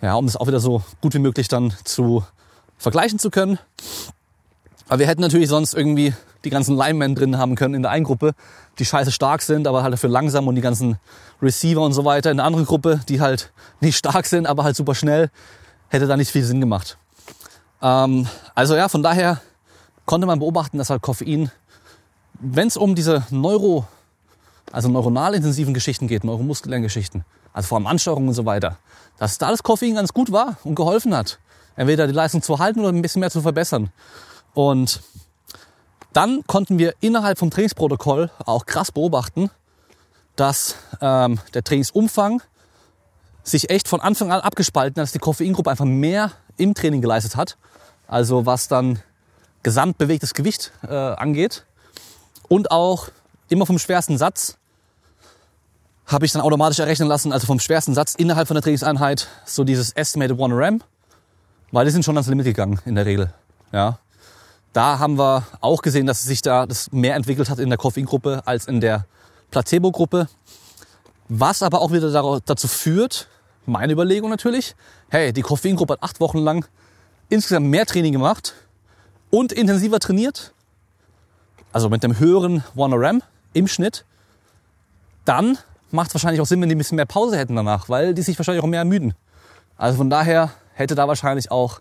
[0.00, 2.24] Ja, um das auch wieder so gut wie möglich dann zu
[2.78, 3.58] vergleichen zu können.
[4.88, 6.14] Aber wir hätten natürlich sonst irgendwie
[6.44, 8.34] die ganzen Linemen drin haben können in der einen Gruppe,
[8.78, 10.98] die scheiße stark sind, aber halt dafür langsam und die ganzen
[11.42, 14.76] Receiver und so weiter in der anderen Gruppe, die halt nicht stark sind, aber halt
[14.76, 15.30] super schnell,
[15.88, 16.96] hätte da nicht viel Sinn gemacht.
[17.82, 19.40] Ähm, also ja, von daher
[20.06, 21.50] konnte man beobachten, dass halt Koffein,
[22.40, 23.86] wenn es um diese Neuro,
[24.72, 28.78] also neuronal intensiven Geschichten geht, neuromuskulären Geschichten, also vor allem Ansteuerung und so weiter,
[29.18, 31.38] dass da das Koffein ganz gut war und geholfen hat,
[31.76, 33.90] entweder die Leistung zu halten oder ein bisschen mehr zu verbessern.
[34.54, 35.02] Und
[36.12, 39.50] dann konnten wir innerhalb vom Trainingsprotokoll auch krass beobachten,
[40.36, 42.42] dass ähm, der Trainingsumfang
[43.42, 47.36] sich echt von Anfang an abgespalten hat, dass die Koffeingruppe einfach mehr im Training geleistet
[47.36, 47.56] hat.
[48.06, 49.00] Also was dann
[49.62, 51.64] gesamtbewegtes Gewicht äh, angeht.
[52.48, 53.08] Und auch
[53.48, 54.56] immer vom schwersten Satz
[56.06, 59.64] habe ich dann automatisch errechnen lassen, also vom schwersten Satz innerhalb von der Trainingseinheit, so
[59.64, 60.82] dieses Estimated 1 RAM,
[61.70, 63.32] weil die sind schon ans Limit gegangen in der Regel.
[63.72, 63.98] Ja.
[64.78, 68.42] Da haben wir auch gesehen, dass sich da das mehr entwickelt hat in der Koffeingruppe
[68.44, 69.06] als in der
[69.50, 70.28] Placebo-Gruppe.
[71.28, 73.26] Was aber auch wieder dazu führt,
[73.66, 74.76] meine Überlegung natürlich,
[75.08, 76.64] hey, die Koffeingruppe hat acht Wochen lang
[77.28, 78.54] insgesamt mehr Training gemacht
[79.30, 80.54] und intensiver trainiert,
[81.72, 83.22] also mit dem höheren 1RM
[83.54, 84.04] im Schnitt,
[85.24, 85.58] dann
[85.90, 88.22] macht es wahrscheinlich auch Sinn, wenn die ein bisschen mehr Pause hätten danach, weil die
[88.22, 89.14] sich wahrscheinlich auch mehr ermüden.
[89.76, 91.80] Also von daher hätte da wahrscheinlich auch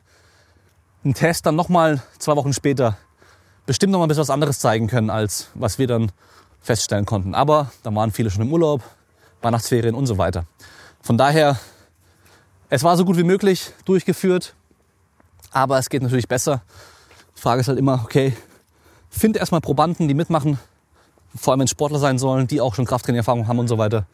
[1.05, 2.97] ein Test dann nochmal zwei Wochen später
[3.65, 6.11] bestimmt nochmal ein bisschen was anderes zeigen können, als was wir dann
[6.61, 7.35] feststellen konnten.
[7.35, 8.81] Aber da waren viele schon im Urlaub,
[9.41, 10.45] Weihnachtsferien und so weiter.
[11.01, 11.59] Von daher,
[12.69, 14.55] es war so gut wie möglich durchgeführt,
[15.51, 16.61] aber es geht natürlich besser.
[17.35, 18.35] Die Frage ist halt immer, okay,
[19.09, 20.59] finde erstmal Probanden, die mitmachen,
[21.35, 24.05] vor allem wenn Sportler sein sollen, die auch schon Krafttraining-Erfahrung haben und so weiter,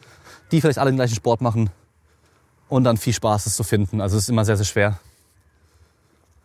[0.51, 1.69] die vielleicht alle den gleichen Sport machen
[2.69, 4.01] und dann viel Spaß es zu finden.
[4.01, 4.99] Also es ist immer sehr, sehr schwer.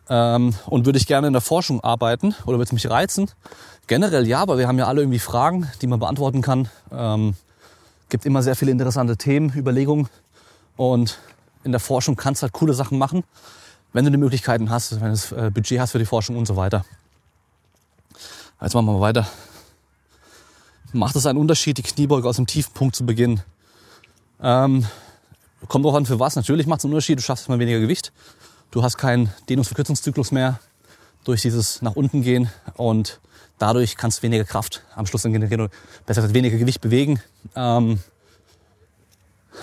[0.09, 3.29] Ähm, und würde ich gerne in der Forschung arbeiten oder würde es mich reizen?
[3.87, 6.67] Generell ja, aber wir haben ja alle irgendwie Fragen, die man beantworten kann.
[6.91, 7.35] Ähm,
[8.09, 10.09] gibt immer sehr viele interessante Themen, Überlegungen
[10.77, 11.19] und
[11.63, 13.23] in der Forschung kannst du halt coole Sachen machen,
[13.93, 16.47] wenn du die Möglichkeiten hast, wenn du das äh, Budget hast für die Forschung und
[16.47, 16.85] so weiter.
[18.61, 19.27] Jetzt machen wir mal weiter.
[20.91, 23.41] Macht es einen Unterschied, die Kniebeuge aus dem tiefen Punkt zu beginnen?
[24.41, 24.85] Ähm,
[25.67, 26.35] kommt auch an für was.
[26.35, 28.11] Natürlich macht es einen Unterschied, du schaffst mal weniger Gewicht.
[28.71, 30.59] Du hast keinen Dehnungsverkürzungszyklus mehr
[31.23, 33.19] durch dieses nach unten gehen und
[33.59, 35.71] Dadurch kannst du weniger Kraft am Schluss generieren oder
[36.05, 37.21] besser gesagt weniger Gewicht bewegen.
[37.55, 37.99] Ähm,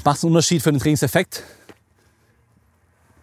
[0.05, 1.43] macht einen Unterschied für den Trainingseffekt?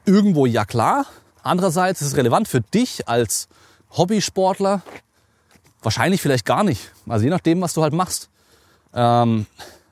[0.05, 1.05] Irgendwo ja klar.
[1.43, 3.47] Andererseits ist es relevant für dich als
[3.91, 4.81] Hobbysportler
[5.83, 6.91] wahrscheinlich vielleicht gar nicht.
[7.07, 8.29] Also je nachdem, was du halt machst.
[8.95, 9.45] Ähm,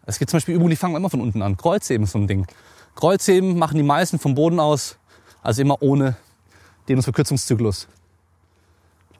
[0.07, 1.57] es gibt zum Beispiel Übungen, die fangen immer von unten an.
[1.57, 2.47] Kreuzheben ist so ein Ding.
[2.95, 4.97] Kreuzheben machen die meisten vom Boden aus,
[5.41, 6.15] also immer ohne
[6.87, 7.87] Dehnungsverkürzungszyklus.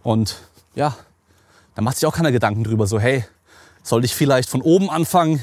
[0.03, 0.37] Und
[0.75, 0.95] ja,
[1.75, 3.25] da macht sich auch keiner Gedanken drüber, so hey,
[3.83, 5.41] sollte ich vielleicht von oben anfangen,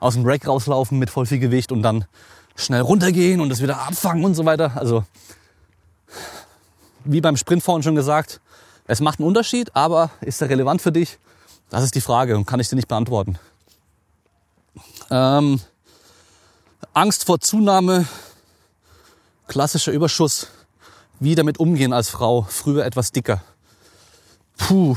[0.00, 2.04] aus dem Rack rauslaufen mit voll viel Gewicht und dann
[2.54, 4.76] schnell runtergehen und das wieder abfangen und so weiter.
[4.76, 5.04] Also
[7.04, 8.40] wie beim Sprint vorhin schon gesagt,
[8.86, 11.18] es macht einen Unterschied, aber ist er relevant für dich?
[11.70, 13.38] Das ist die Frage und kann ich dir nicht beantworten.
[15.10, 15.60] Ähm,
[16.94, 18.06] Angst vor Zunahme,
[19.48, 20.48] klassischer Überschuss.
[21.20, 23.42] Wie damit umgehen als Frau, früher etwas dicker.
[24.56, 24.96] Puh.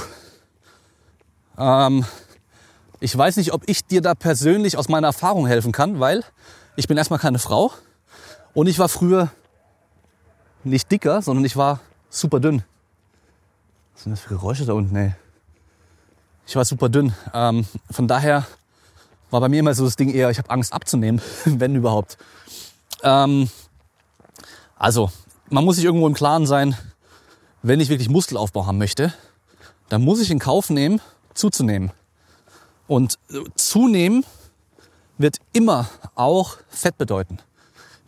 [1.58, 2.06] Ähm,
[3.00, 6.24] ich weiß nicht, ob ich dir da persönlich aus meiner Erfahrung helfen kann, weil
[6.76, 7.72] ich bin erstmal keine Frau
[8.54, 9.32] und ich war früher
[10.64, 11.80] nicht dicker, sondern ich war
[12.10, 12.64] super dünn.
[13.94, 15.16] Was sind das für Geräusche da unten, ey?
[16.46, 17.14] Ich war super dünn.
[17.34, 18.46] Ähm, von daher
[19.32, 22.18] war bei mir immer so das Ding eher, ich habe Angst abzunehmen, wenn überhaupt.
[23.04, 23.50] Ähm,
[24.82, 25.12] also,
[25.50, 26.76] man muss sich irgendwo im Klaren sein,
[27.62, 29.14] wenn ich wirklich Muskelaufbau haben möchte,
[29.90, 31.00] dann muss ich in Kauf nehmen,
[31.36, 31.92] zuzunehmen.
[32.88, 34.26] Und äh, zunehmen
[35.20, 37.38] wird immer auch Fett bedeuten.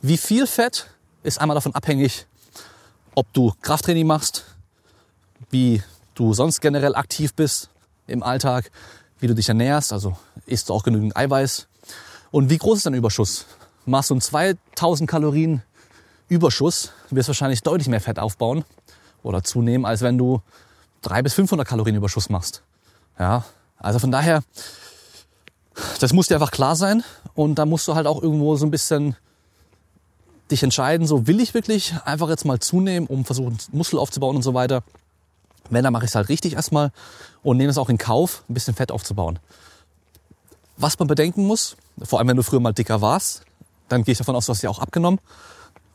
[0.02, 0.90] Wie viel Fett
[1.22, 2.26] ist einmal davon abhängig,
[3.14, 4.44] ob du Krafttraining machst,
[5.52, 5.84] wie
[6.16, 7.70] du sonst generell aktiv bist
[8.08, 8.72] im Alltag,
[9.20, 10.18] wie du dich ernährst, also
[10.48, 11.68] isst du auch genügend Eiweiß
[12.32, 13.46] und wie groß ist dein Überschuss?
[13.86, 15.62] Machst du einen 2000 Kalorien
[16.28, 18.66] Überschuss, wirst du wahrscheinlich deutlich mehr Fett aufbauen
[19.22, 20.42] oder zunehmen, als wenn du
[21.02, 22.64] 300 bis 500 Kalorien Überschuss machst.
[23.20, 23.44] Ja,
[23.78, 24.44] also von daher,
[26.00, 27.04] das muss dir einfach klar sein
[27.36, 29.16] und da musst du halt auch irgendwo so ein bisschen
[30.52, 34.44] dich entscheiden, so will ich wirklich einfach jetzt mal zunehmen, um versuchen Muskel aufzubauen und
[34.44, 34.84] so weiter.
[35.70, 36.92] Wenn, dann mache ich es halt richtig erstmal
[37.42, 39.40] und nehme es auch in Kauf, ein bisschen Fett aufzubauen.
[40.78, 43.44] Was man bedenken muss, vor allem wenn du früher mal dicker warst,
[43.90, 45.20] dann gehe ich davon aus, du hast ja auch abgenommen.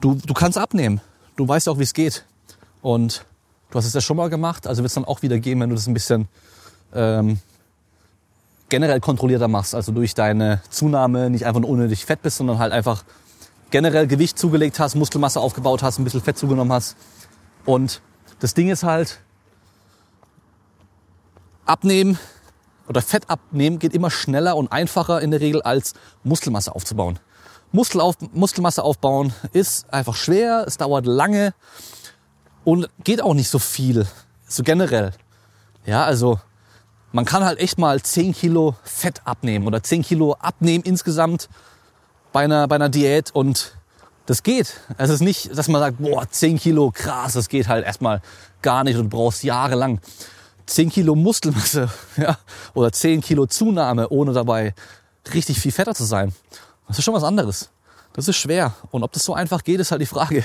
[0.01, 1.01] Du, du kannst abnehmen.
[1.36, 2.24] Du weißt auch, wie es geht.
[2.82, 3.24] Und
[3.70, 5.70] du hast es ja schon mal gemacht, also wird es dann auch wieder gehen, wenn
[5.70, 6.28] du das ein bisschen
[6.94, 7.38] ähm,
[8.68, 9.74] generell kontrollierter machst.
[9.74, 13.05] Also durch deine Zunahme nicht einfach nur unnötig fett bist, sondern halt einfach
[13.70, 16.96] generell Gewicht zugelegt hast, Muskelmasse aufgebaut hast, ein bisschen Fett zugenommen hast.
[17.64, 18.01] Und
[18.40, 19.20] das Ding ist halt,
[21.66, 22.18] abnehmen
[22.88, 25.94] oder Fett abnehmen geht immer schneller und einfacher in der Regel als
[26.24, 27.18] Muskelmasse aufzubauen.
[27.72, 31.54] Muskel auf, Muskelmasse aufbauen ist einfach schwer, es dauert lange
[32.64, 34.06] und geht auch nicht so viel,
[34.46, 35.12] so generell.
[35.84, 36.40] Ja, also
[37.12, 41.48] man kann halt echt mal 10 Kilo Fett abnehmen oder 10 Kilo abnehmen insgesamt
[42.32, 43.74] bei einer, bei einer Diät und
[44.26, 44.80] das geht.
[44.98, 48.20] Es ist nicht, dass man sagt, boah, 10 Kilo, krass, das geht halt erstmal
[48.60, 50.00] gar nicht und brauchst jahrelang.
[50.66, 51.88] 10 Kilo Muskelmasse
[52.18, 52.38] ja,
[52.74, 54.74] oder 10 Kilo Zunahme, ohne dabei
[55.32, 56.34] richtig viel fetter zu sein.
[56.89, 57.70] Das ist schon was anderes.
[58.14, 58.74] Das ist schwer.
[58.91, 60.45] Und ob das so einfach geht, ist halt die Frage.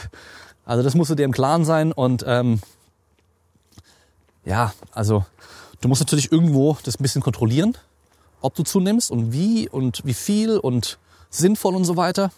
[0.66, 1.92] Also das musst du dir im Klaren sein.
[1.92, 2.62] Und ähm,
[4.46, 5.26] ja, also
[5.82, 7.78] du musst natürlich irgendwo das ein bisschen kontrollieren,
[8.42, 12.32] ob du zunimmst und wie und wie viel und sinnvoll und so weiter.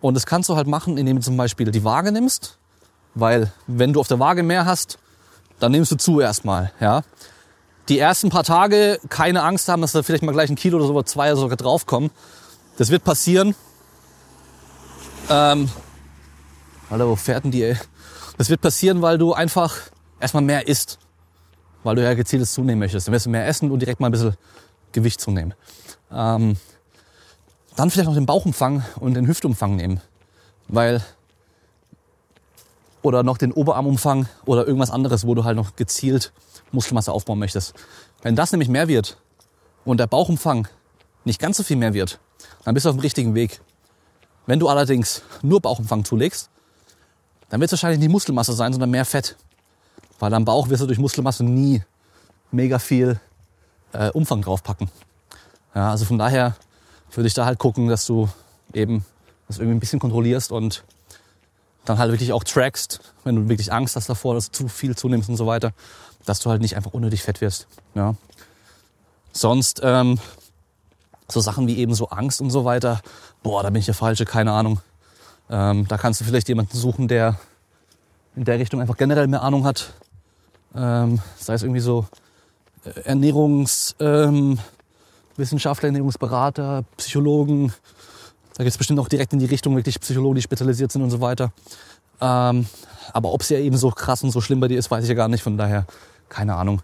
[0.00, 2.58] Und das kannst du halt machen, indem du zum Beispiel die Waage nimmst.
[3.14, 4.98] Weil wenn du auf der Waage mehr hast,
[5.58, 7.02] dann nimmst du zu erstmal, ja.
[7.88, 10.86] Die ersten paar Tage keine Angst haben, dass da vielleicht mal gleich ein Kilo oder
[10.86, 12.10] so, zwei oder sogar draufkommen.
[12.78, 13.54] Das wird passieren.
[15.28, 15.68] Ähm,
[16.88, 17.76] Alter, wo fährt denn die, ey?
[18.38, 19.76] Das wird passieren, weil du einfach
[20.20, 20.98] erstmal mehr isst.
[21.82, 23.08] Weil du ja gezieltes zunehmen möchtest.
[23.08, 24.36] Dann wirst du mehr essen und direkt mal ein bisschen
[24.92, 25.54] Gewicht zunehmen.
[26.12, 26.56] Ähm,
[27.74, 30.00] dann vielleicht noch den Bauchumfang und den Hüftumfang nehmen.
[30.68, 31.02] Weil
[33.02, 36.32] oder noch den Oberarmumfang oder irgendwas anderes, wo du halt noch gezielt
[36.70, 37.74] Muskelmasse aufbauen möchtest.
[38.22, 39.18] Wenn das nämlich mehr wird
[39.84, 40.68] und der Bauchumfang
[41.24, 42.20] nicht ganz so viel mehr wird,
[42.64, 43.60] dann bist du auf dem richtigen Weg.
[44.46, 46.50] Wenn du allerdings nur Bauchumfang zulegst,
[47.50, 49.36] dann wird es wahrscheinlich nicht Muskelmasse sein, sondern mehr Fett.
[50.18, 51.82] Weil am Bauch wirst du durch Muskelmasse nie
[52.50, 53.20] mega viel
[53.92, 54.90] äh, Umfang draufpacken.
[55.74, 56.56] Ja, also von daher
[57.12, 58.28] würde ich da halt gucken, dass du
[58.72, 59.04] eben
[59.46, 60.84] das irgendwie ein bisschen kontrollierst und
[61.84, 64.96] dann halt wirklich auch trackst, wenn du wirklich Angst hast davor, dass du zu viel
[64.96, 65.72] zunimmst und so weiter,
[66.26, 67.66] dass du halt nicht einfach unnötig fett wirst.
[67.94, 68.14] Ja.
[69.32, 70.18] Sonst ähm,
[71.30, 73.00] so Sachen wie eben so Angst und so weiter,
[73.42, 74.80] boah, da bin ich der Falsche, keine Ahnung.
[75.50, 77.38] Ähm, da kannst du vielleicht jemanden suchen, der
[78.36, 79.92] in der Richtung einfach generell mehr Ahnung hat.
[80.74, 82.06] Ähm, sei es irgendwie so
[83.04, 87.72] Ernährungswissenschaftler, ähm, Ernährungsberater, Psychologen.
[88.56, 91.10] Da geht es bestimmt auch direkt in die Richtung wirklich Psychologen, die spezialisiert sind und
[91.10, 91.52] so weiter.
[92.20, 92.66] Ähm,
[93.12, 95.08] aber ob es ja eben so krass und so schlimm bei dir ist, weiß ich
[95.08, 95.42] ja gar nicht.
[95.42, 95.86] Von daher
[96.28, 96.82] keine Ahnung.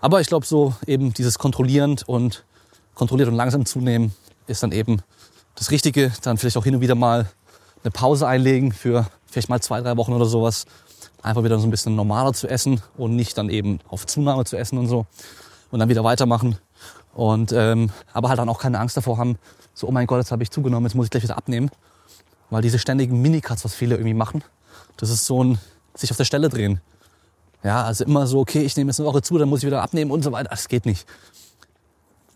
[0.00, 2.44] Aber ich glaube so eben dieses kontrollierend und
[2.94, 4.12] kontrolliert und langsam zunehmen
[4.46, 5.02] ist dann eben
[5.54, 6.12] das Richtige.
[6.22, 7.28] Dann vielleicht auch hin und wieder mal
[7.82, 10.66] eine Pause einlegen für vielleicht mal zwei, drei Wochen oder sowas.
[11.22, 14.56] Einfach wieder so ein bisschen normaler zu essen und nicht dann eben auf Zunahme zu
[14.56, 15.06] essen und so.
[15.70, 16.58] Und dann wieder weitermachen.
[17.14, 19.38] Und ähm, aber halt dann auch keine Angst davor haben,
[19.74, 21.70] so, oh mein Gott, jetzt habe ich zugenommen, jetzt muss ich gleich wieder abnehmen.
[22.50, 24.44] Weil diese ständigen Minicuts, was viele irgendwie machen,
[24.96, 25.58] das ist so ein
[25.94, 26.80] sich auf der Stelle drehen.
[27.62, 29.82] Ja, also immer so, okay, ich nehme jetzt eine Woche zu, dann muss ich wieder
[29.82, 30.48] abnehmen und so weiter.
[30.50, 31.06] Das geht nicht.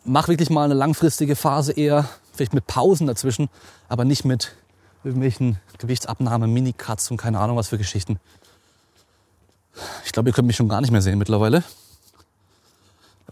[0.08, 3.48] Mach wirklich mal eine langfristige Phase eher, vielleicht mit Pausen dazwischen,
[3.88, 4.54] aber nicht mit
[5.02, 8.20] irgendwelchen Gewichtsabnahmen, Minicuts und keine Ahnung was für Geschichten.
[10.04, 11.64] Ich glaube, ihr könnt mich schon gar nicht mehr sehen mittlerweile.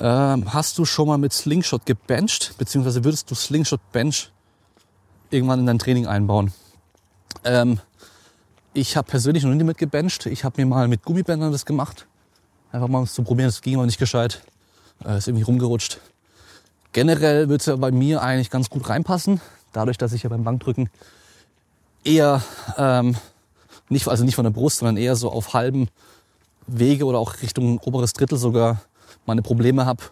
[0.01, 4.33] Ähm, hast du schon mal mit Slingshot gebencht, beziehungsweise würdest du Slingshot Bench
[5.31, 6.53] irgendwann in dein Training einbauen?
[7.45, 7.79] Ähm,
[8.73, 10.27] ich habe persönlich noch nie mit gebencht.
[10.27, 12.07] Ich habe mir mal mit Gummibändern das gemacht.
[12.73, 13.47] Einfach mal um es zu probieren.
[13.47, 14.43] Das ging aber nicht gescheit.
[15.05, 16.01] Äh, ist irgendwie rumgerutscht.
[16.95, 19.43] Generell wird es ja bei mir eigentlich ganz gut reinpassen.
[19.75, 20.89] Dadurch, dass ich ja beim Bankdrücken
[22.05, 22.43] eher,
[22.79, 23.17] ähm,
[23.91, 25.89] nicht, also nicht von der Brust, sondern eher so auf halben
[26.67, 28.81] Wege oder auch Richtung oberes Drittel sogar
[29.27, 30.05] meine Probleme habe.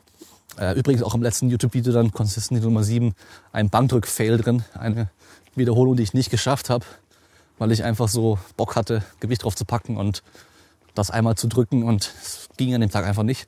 [0.59, 3.15] Äh, übrigens auch im letzten YouTube-Video dann, Consistency Nummer 7,
[3.53, 4.63] ein Bankdrück-Fail drin.
[4.75, 5.09] Eine
[5.55, 6.85] Wiederholung, die ich nicht geschafft habe
[7.63, 10.25] weil ich einfach so Bock hatte, Gewicht drauf zu packen und
[10.95, 13.47] das einmal zu drücken und es ging an dem Tag einfach nicht.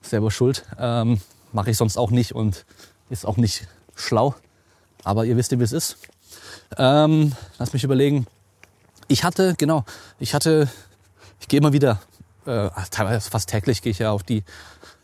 [0.00, 0.64] Selber schuld.
[0.78, 1.20] Ähm,
[1.52, 2.64] Mache ich sonst auch nicht und
[3.10, 4.34] ist auch nicht schlau.
[5.04, 5.96] Aber ihr wisst ja, wie es ist.
[6.76, 8.26] Ähm, lass mich überlegen.
[9.06, 9.84] Ich hatte, genau,
[10.18, 10.68] ich hatte,
[11.40, 12.00] ich gehe immer wieder,
[12.44, 14.44] äh, teilweise fast täglich gehe ich ja auf die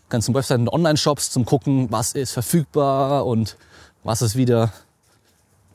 [0.09, 3.57] ganzen Webseiten Online-Shops zum gucken, was ist verfügbar und
[4.03, 4.72] was ist wieder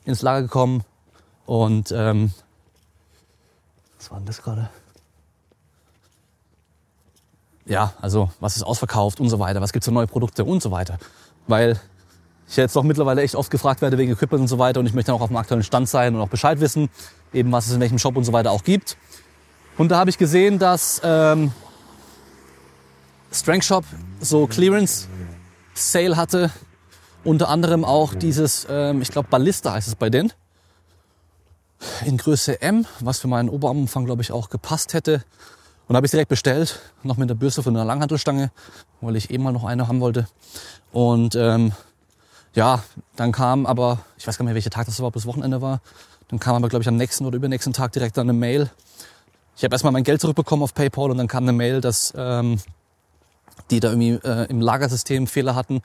[0.04, 0.84] ins Lager gekommen.
[1.46, 2.32] Und ähm,
[3.98, 4.70] was war denn das gerade?
[7.70, 10.72] Ja, also was ist ausverkauft und so weiter, was gibt's für neue Produkte und so
[10.72, 10.98] weiter.
[11.46, 11.80] Weil
[12.48, 14.92] ich jetzt doch mittlerweile echt oft gefragt werde wegen Equipment und so weiter und ich
[14.92, 16.90] möchte dann auch auf dem aktuellen Stand sein und auch Bescheid wissen,
[17.32, 18.96] eben was es in welchem Shop und so weiter auch gibt.
[19.78, 21.52] Und da habe ich gesehen, dass ähm,
[23.30, 23.84] Strength Shop
[24.20, 25.06] so Clearance
[25.74, 26.50] Sale hatte,
[27.22, 30.32] unter anderem auch dieses, ähm, ich glaube Ballista heißt es bei denen
[32.04, 35.22] in Größe M, was für meinen Oberarmumfang, glaube ich, auch gepasst hätte.
[35.90, 38.52] Und habe ich direkt bestellt, noch mit der Bürste von einer Langhantelstange,
[39.00, 40.28] weil ich eben mal noch eine haben wollte.
[40.92, 41.72] Und ähm,
[42.54, 42.84] ja,
[43.16, 45.80] dann kam aber, ich weiß gar nicht mehr, welcher Tag das ob das Wochenende war.
[46.28, 48.70] Dann kam aber, glaube ich, am nächsten oder übernächsten Tag direkt dann eine Mail.
[49.56, 52.60] Ich habe erstmal mein Geld zurückbekommen auf PayPal und dann kam eine Mail, dass ähm,
[53.72, 55.82] die da irgendwie äh, im Lagersystem Fehler hatten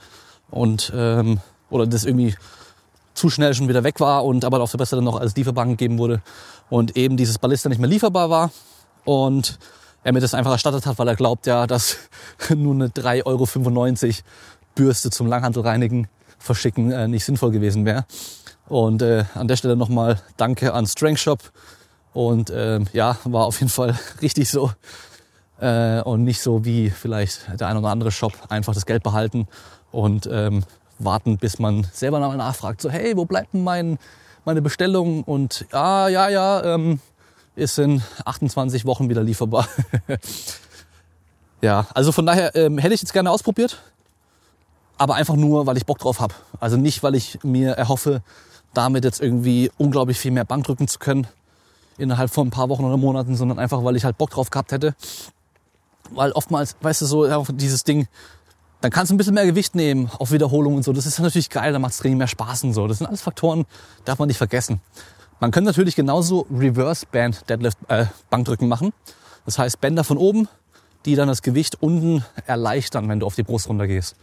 [0.52, 1.40] und ähm,
[1.72, 2.36] oder das irgendwie
[3.16, 5.80] zu schnell schon wieder weg war und aber auf der Beste dann noch als Lieferbank
[5.80, 6.22] gegeben wurde
[6.70, 8.52] und eben dieses Ballista nicht mehr lieferbar war
[9.04, 9.58] und
[10.06, 11.98] er mir das einfach erstattet hat, weil er glaubt ja, dass
[12.56, 14.14] nur eine 3,95 Euro
[14.76, 18.06] Bürste zum Langhantelreinigen verschicken äh, nicht sinnvoll gewesen wäre.
[18.68, 21.40] Und äh, an der Stelle nochmal Danke an Strength Shop.
[22.14, 24.72] Und äh, ja, war auf jeden Fall richtig so.
[25.60, 29.48] Äh, und nicht so wie vielleicht der ein oder andere Shop einfach das Geld behalten
[29.92, 30.66] und ähm,
[31.00, 32.80] warten, bis man selber mal nachfragt.
[32.80, 33.98] So, hey, wo bleibt denn mein,
[34.44, 35.24] meine Bestellung?
[35.24, 37.00] Und ja, ja, ja, ähm,
[37.56, 39.68] ist in 28 Wochen wieder lieferbar.
[41.62, 43.82] ja, also von daher ähm, hätte ich jetzt gerne ausprobiert,
[44.98, 46.34] aber einfach nur, weil ich Bock drauf habe.
[46.60, 48.22] Also nicht, weil ich mir erhoffe,
[48.74, 51.28] damit jetzt irgendwie unglaublich viel mehr Bank drücken zu können
[51.98, 54.72] innerhalb von ein paar Wochen oder Monaten, sondern einfach, weil ich halt Bock drauf gehabt
[54.72, 54.96] hätte.
[56.12, 58.08] Weil oftmals, weißt du, so dieses Ding,
[58.82, 60.94] dann kannst du ein bisschen mehr Gewicht nehmen auf Wiederholung und so.
[60.94, 62.88] Das ist natürlich geil, dann macht das mehr Spaß und so.
[62.88, 63.66] Das sind alles Faktoren,
[64.04, 64.82] darf man nicht vergessen.
[65.40, 68.94] Man könnte natürlich genauso Reverse Band Deadlift äh, Bankdrücken machen.
[69.46, 70.48] Das heißt Bänder von oben,
[71.06, 74.16] die dann das Gewicht unten erleichtern, wenn du auf die Brust runtergehst.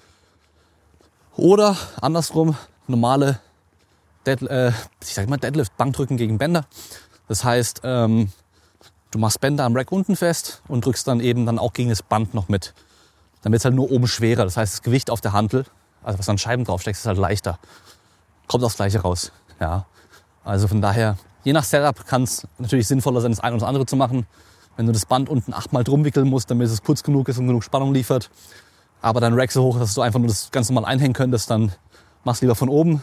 [1.36, 2.56] Oder andersrum
[2.86, 3.38] normale
[4.26, 6.64] Dead, äh, ich sag mal Deadlift Bankdrücken gegen Bänder.
[7.28, 8.32] Das heißt, ähm,
[9.10, 12.02] du machst Bänder am Rack unten fest und drückst dann eben dann auch gegen das
[12.02, 12.74] Band noch mit
[13.42, 14.44] dann wird es halt nur oben schwerer.
[14.44, 15.66] Das heißt, das Gewicht auf der Hantel,
[16.02, 17.58] also was an Scheiben draufsteckst, ist halt leichter.
[18.46, 19.32] Kommt aufs Gleiche raus.
[19.60, 19.86] Ja.
[20.45, 23.68] Also von daher, je nach Setup kann es natürlich sinnvoller sein, das eine oder das
[23.68, 24.26] andere zu machen.
[24.76, 27.47] Wenn du das Band unten achtmal drum wickeln musst, damit es kurz genug ist und
[27.47, 28.30] genug Spannung liefert.
[29.03, 31.72] Aber dein Rack so hoch, dass du einfach nur das ganz normal einhängen könntest, dann
[32.24, 33.03] machst du lieber von oben.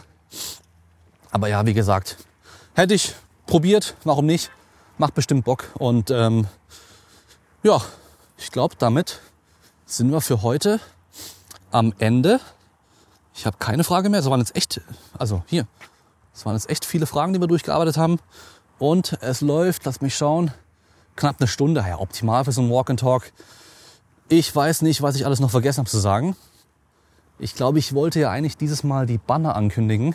[1.30, 2.16] Aber ja, wie gesagt,
[2.74, 3.14] hätte ich
[3.46, 4.50] probiert, warum nicht?
[4.98, 5.70] Macht bestimmt Bock.
[5.74, 6.46] Und ähm,
[7.62, 7.80] ja,
[8.36, 9.20] ich glaube, damit
[9.86, 10.80] sind wir für heute
[11.70, 12.40] am Ende.
[13.34, 14.20] Ich habe keine Frage mehr.
[14.20, 14.80] Es waren jetzt echt,
[15.16, 15.66] also hier,
[16.40, 18.18] es waren jetzt echt viele Fragen, die wir durchgearbeitet haben.
[18.78, 20.52] Und es läuft, lass mich schauen,
[21.14, 21.84] knapp eine Stunde.
[21.86, 23.30] Ja, optimal für so ein Walk and Talk.
[24.30, 26.34] Ich weiß nicht, was ich alles noch vergessen habe zu sagen.
[27.38, 30.14] Ich glaube, ich wollte ja eigentlich dieses Mal die Banner ankündigen.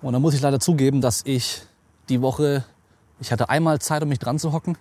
[0.00, 1.62] Und da muss ich leider zugeben, dass ich
[2.08, 2.64] die Woche,
[3.18, 4.78] ich hatte einmal Zeit, um mich dran zu hocken.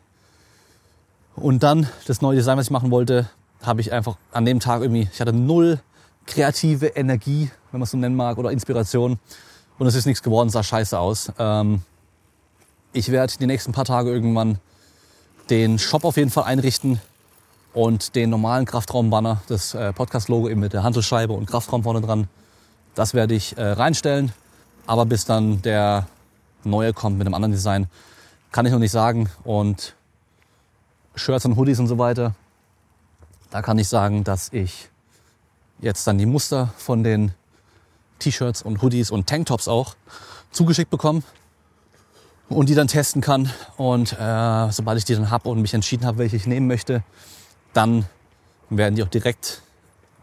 [1.35, 3.27] Und dann das neue Design, was ich machen wollte,
[3.63, 5.79] habe ich einfach an dem Tag irgendwie, ich hatte null
[6.27, 9.17] kreative Energie, wenn man es so nennen mag, oder Inspiration.
[9.77, 11.31] Und es ist nichts geworden, sah scheiße aus.
[11.37, 11.81] Ähm,
[12.93, 14.59] ich werde die nächsten paar Tage irgendwann
[15.49, 17.01] den Shop auf jeden Fall einrichten
[17.73, 22.29] und den normalen Kraftraum-Banner, das äh, Podcast-Logo eben mit der Handelscheibe und Kraftraum vorne dran,
[22.95, 24.31] das werde ich äh, reinstellen.
[24.87, 26.07] Aber bis dann der
[26.63, 27.87] neue kommt mit einem anderen Design,
[28.51, 29.29] kann ich noch nicht sagen.
[29.43, 29.93] Und
[31.15, 32.33] Shirts und Hoodies und so weiter,
[33.49, 34.89] da kann ich sagen, dass ich
[35.79, 37.33] jetzt dann die Muster von den
[38.19, 39.95] T-Shirts und Hoodies und Tanktops auch
[40.51, 41.23] zugeschickt bekomme
[42.49, 43.51] und die dann testen kann.
[43.77, 47.03] Und äh, sobald ich die dann habe und mich entschieden habe, welche ich nehmen möchte,
[47.73, 48.05] dann
[48.69, 49.61] werden die auch direkt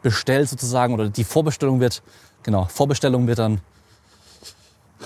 [0.02, 2.02] bestellt sozusagen oder die Vorbestellung wird,
[2.42, 3.60] genau, Vorbestellung wird dann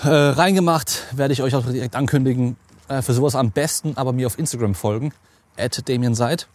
[0.02, 2.56] äh, reingemacht, werde ich euch auch direkt ankündigen.
[2.88, 5.12] Äh, für sowas am besten aber mir auf Instagram folgen,
[5.56, 6.48] at Damien Seid,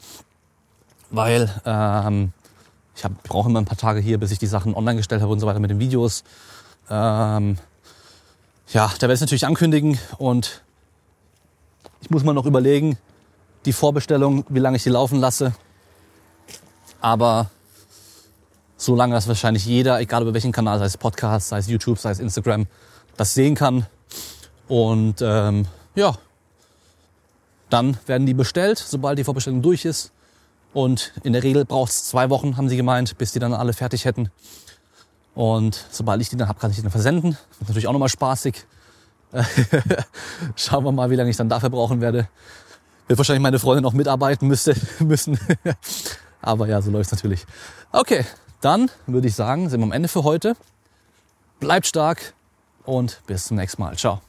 [1.09, 2.33] weil ähm,
[3.03, 5.39] ich brauche immer ein paar Tage hier, bis ich die Sachen online gestellt habe und
[5.39, 6.23] so weiter mit den Videos.
[6.89, 7.57] Ähm,
[8.73, 10.61] ja, da werde ich natürlich ankündigen und
[12.01, 12.97] ich muss mal noch überlegen,
[13.65, 15.53] die Vorbestellung, wie lange ich die laufen lasse.
[16.99, 17.49] Aber
[18.77, 21.99] so lange, dass wahrscheinlich jeder, egal über welchen Kanal, sei es Podcast, sei es YouTube,
[21.99, 22.65] sei es Instagram,
[23.17, 23.85] das sehen kann.
[24.67, 26.15] Und ähm, ja,
[27.69, 30.11] dann werden die bestellt, sobald die Vorbestellung durch ist.
[30.73, 33.73] Und in der Regel braucht es zwei Wochen, haben sie gemeint, bis die dann alle
[33.73, 34.31] fertig hätten.
[35.35, 37.31] Und sobald ich die dann habe, kann ich die dann versenden.
[37.31, 38.65] Das ist natürlich auch nochmal spaßig.
[40.55, 42.27] Schauen wir mal, wie lange ich dann dafür brauchen werde.
[43.07, 45.39] Wird wahrscheinlich meine Freundin noch mitarbeiten müsste, müssen.
[46.41, 47.45] Aber ja, so läuft's natürlich.
[47.91, 48.25] Okay,
[48.61, 50.55] dann würde ich sagen, sind wir am Ende für heute.
[51.59, 52.33] Bleibt stark
[52.85, 53.97] und bis zum nächsten Mal.
[53.97, 54.21] Ciao.